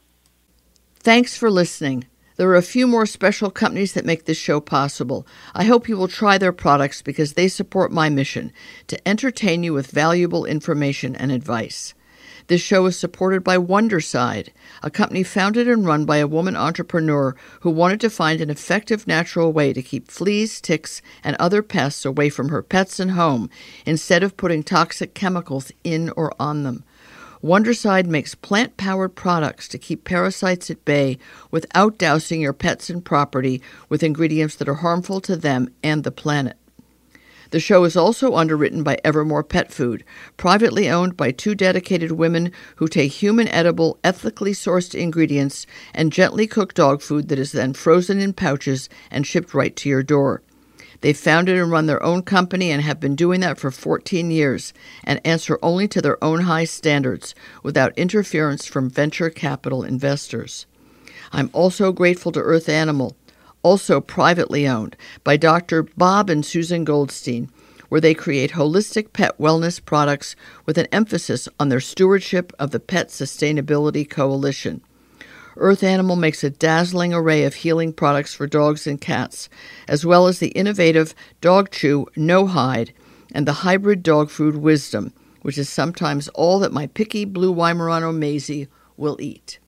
Thanks 0.96 1.36
for 1.36 1.50
listening. 1.50 2.06
There 2.36 2.48
are 2.48 2.56
a 2.56 2.62
few 2.62 2.86
more 2.86 3.06
special 3.06 3.50
companies 3.50 3.92
that 3.92 4.06
make 4.06 4.24
this 4.24 4.38
show 4.38 4.60
possible. 4.60 5.26
I 5.54 5.64
hope 5.64 5.88
you 5.88 5.96
will 5.96 6.08
try 6.08 6.38
their 6.38 6.52
products 6.52 7.02
because 7.02 7.34
they 7.34 7.48
support 7.48 7.92
my 7.92 8.08
mission 8.08 8.52
to 8.86 9.08
entertain 9.08 9.62
you 9.62 9.74
with 9.74 9.90
valuable 9.90 10.44
information 10.44 11.14
and 11.14 11.30
advice. 11.30 11.94
This 12.46 12.60
show 12.60 12.86
is 12.86 12.98
supported 12.98 13.44
by 13.44 13.58
Wondercide, 13.58 14.48
a 14.82 14.90
company 14.90 15.22
founded 15.22 15.68
and 15.68 15.86
run 15.86 16.04
by 16.04 16.16
a 16.16 16.26
woman 16.26 16.56
entrepreneur 16.56 17.36
who 17.60 17.70
wanted 17.70 18.00
to 18.00 18.10
find 18.10 18.40
an 18.40 18.50
effective 18.50 19.06
natural 19.06 19.52
way 19.52 19.72
to 19.72 19.82
keep 19.82 20.10
fleas, 20.10 20.60
ticks, 20.60 21.02
and 21.22 21.36
other 21.38 21.62
pests 21.62 22.04
away 22.04 22.28
from 22.28 22.48
her 22.48 22.62
pets 22.62 22.98
and 22.98 23.12
home 23.12 23.48
instead 23.86 24.22
of 24.22 24.36
putting 24.36 24.62
toxic 24.62 25.14
chemicals 25.14 25.70
in 25.84 26.10
or 26.10 26.32
on 26.40 26.62
them. 26.62 26.84
Wondercide 27.42 28.06
makes 28.06 28.36
plant 28.36 28.76
powered 28.76 29.16
products 29.16 29.66
to 29.68 29.78
keep 29.78 30.04
parasites 30.04 30.70
at 30.70 30.84
bay 30.84 31.18
without 31.50 31.98
dousing 31.98 32.40
your 32.40 32.52
pets 32.52 32.88
and 32.88 33.04
property 33.04 33.60
with 33.88 34.04
ingredients 34.04 34.54
that 34.56 34.68
are 34.68 34.74
harmful 34.74 35.20
to 35.22 35.34
them 35.34 35.68
and 35.82 36.04
the 36.04 36.12
planet. 36.12 36.56
The 37.50 37.58
show 37.58 37.82
is 37.82 37.96
also 37.96 38.36
underwritten 38.36 38.84
by 38.84 38.98
Evermore 39.04 39.42
Pet 39.42 39.72
Food, 39.72 40.04
privately 40.36 40.88
owned 40.88 41.16
by 41.16 41.32
two 41.32 41.56
dedicated 41.56 42.12
women 42.12 42.52
who 42.76 42.86
take 42.86 43.12
human 43.12 43.48
edible, 43.48 43.98
ethically 44.04 44.52
sourced 44.52 44.94
ingredients 44.94 45.66
and 45.92 46.12
gently 46.12 46.46
cook 46.46 46.74
dog 46.74 47.02
food 47.02 47.28
that 47.28 47.40
is 47.40 47.52
then 47.52 47.74
frozen 47.74 48.20
in 48.20 48.32
pouches 48.32 48.88
and 49.10 49.26
shipped 49.26 49.52
right 49.52 49.74
to 49.76 49.88
your 49.88 50.04
door. 50.04 50.42
They 51.02 51.12
founded 51.12 51.58
and 51.58 51.70
run 51.70 51.86
their 51.86 52.02
own 52.02 52.22
company 52.22 52.70
and 52.70 52.80
have 52.80 53.00
been 53.00 53.16
doing 53.16 53.40
that 53.40 53.58
for 53.58 53.72
14 53.72 54.30
years 54.30 54.72
and 55.02 55.20
answer 55.24 55.58
only 55.60 55.88
to 55.88 56.00
their 56.00 56.22
own 56.22 56.42
high 56.42 56.64
standards 56.64 57.34
without 57.62 57.96
interference 57.98 58.66
from 58.66 58.88
venture 58.88 59.28
capital 59.28 59.82
investors. 59.82 60.64
I'm 61.32 61.50
also 61.52 61.92
grateful 61.92 62.30
to 62.32 62.40
Earth 62.40 62.68
Animal, 62.68 63.16
also 63.64 64.00
privately 64.00 64.66
owned 64.66 64.96
by 65.24 65.36
Dr. 65.36 65.82
Bob 65.82 66.30
and 66.30 66.46
Susan 66.46 66.84
Goldstein, 66.84 67.50
where 67.88 68.00
they 68.00 68.14
create 68.14 68.52
holistic 68.52 69.12
pet 69.12 69.36
wellness 69.38 69.84
products 69.84 70.36
with 70.66 70.78
an 70.78 70.86
emphasis 70.92 71.48
on 71.58 71.68
their 71.68 71.80
stewardship 71.80 72.52
of 72.60 72.70
the 72.70 72.80
Pet 72.80 73.08
Sustainability 73.08 74.08
Coalition. 74.08 74.80
Earth 75.56 75.82
Animal 75.82 76.16
makes 76.16 76.42
a 76.42 76.50
dazzling 76.50 77.12
array 77.12 77.44
of 77.44 77.54
healing 77.54 77.92
products 77.92 78.34
for 78.34 78.46
dogs 78.46 78.86
and 78.86 79.00
cats, 79.00 79.48
as 79.86 80.06
well 80.06 80.26
as 80.26 80.38
the 80.38 80.48
innovative 80.48 81.14
Dog 81.40 81.70
Chew 81.70 82.06
No 82.16 82.46
Hide 82.46 82.92
and 83.32 83.46
the 83.46 83.52
hybrid 83.52 84.02
dog 84.02 84.30
food 84.30 84.56
Wisdom, 84.56 85.12
which 85.42 85.58
is 85.58 85.68
sometimes 85.68 86.28
all 86.28 86.58
that 86.60 86.72
my 86.72 86.86
picky 86.86 87.24
blue 87.24 87.54
Weimaraner 87.54 88.16
Maisie 88.16 88.68
will 88.96 89.16
eat. 89.20 89.58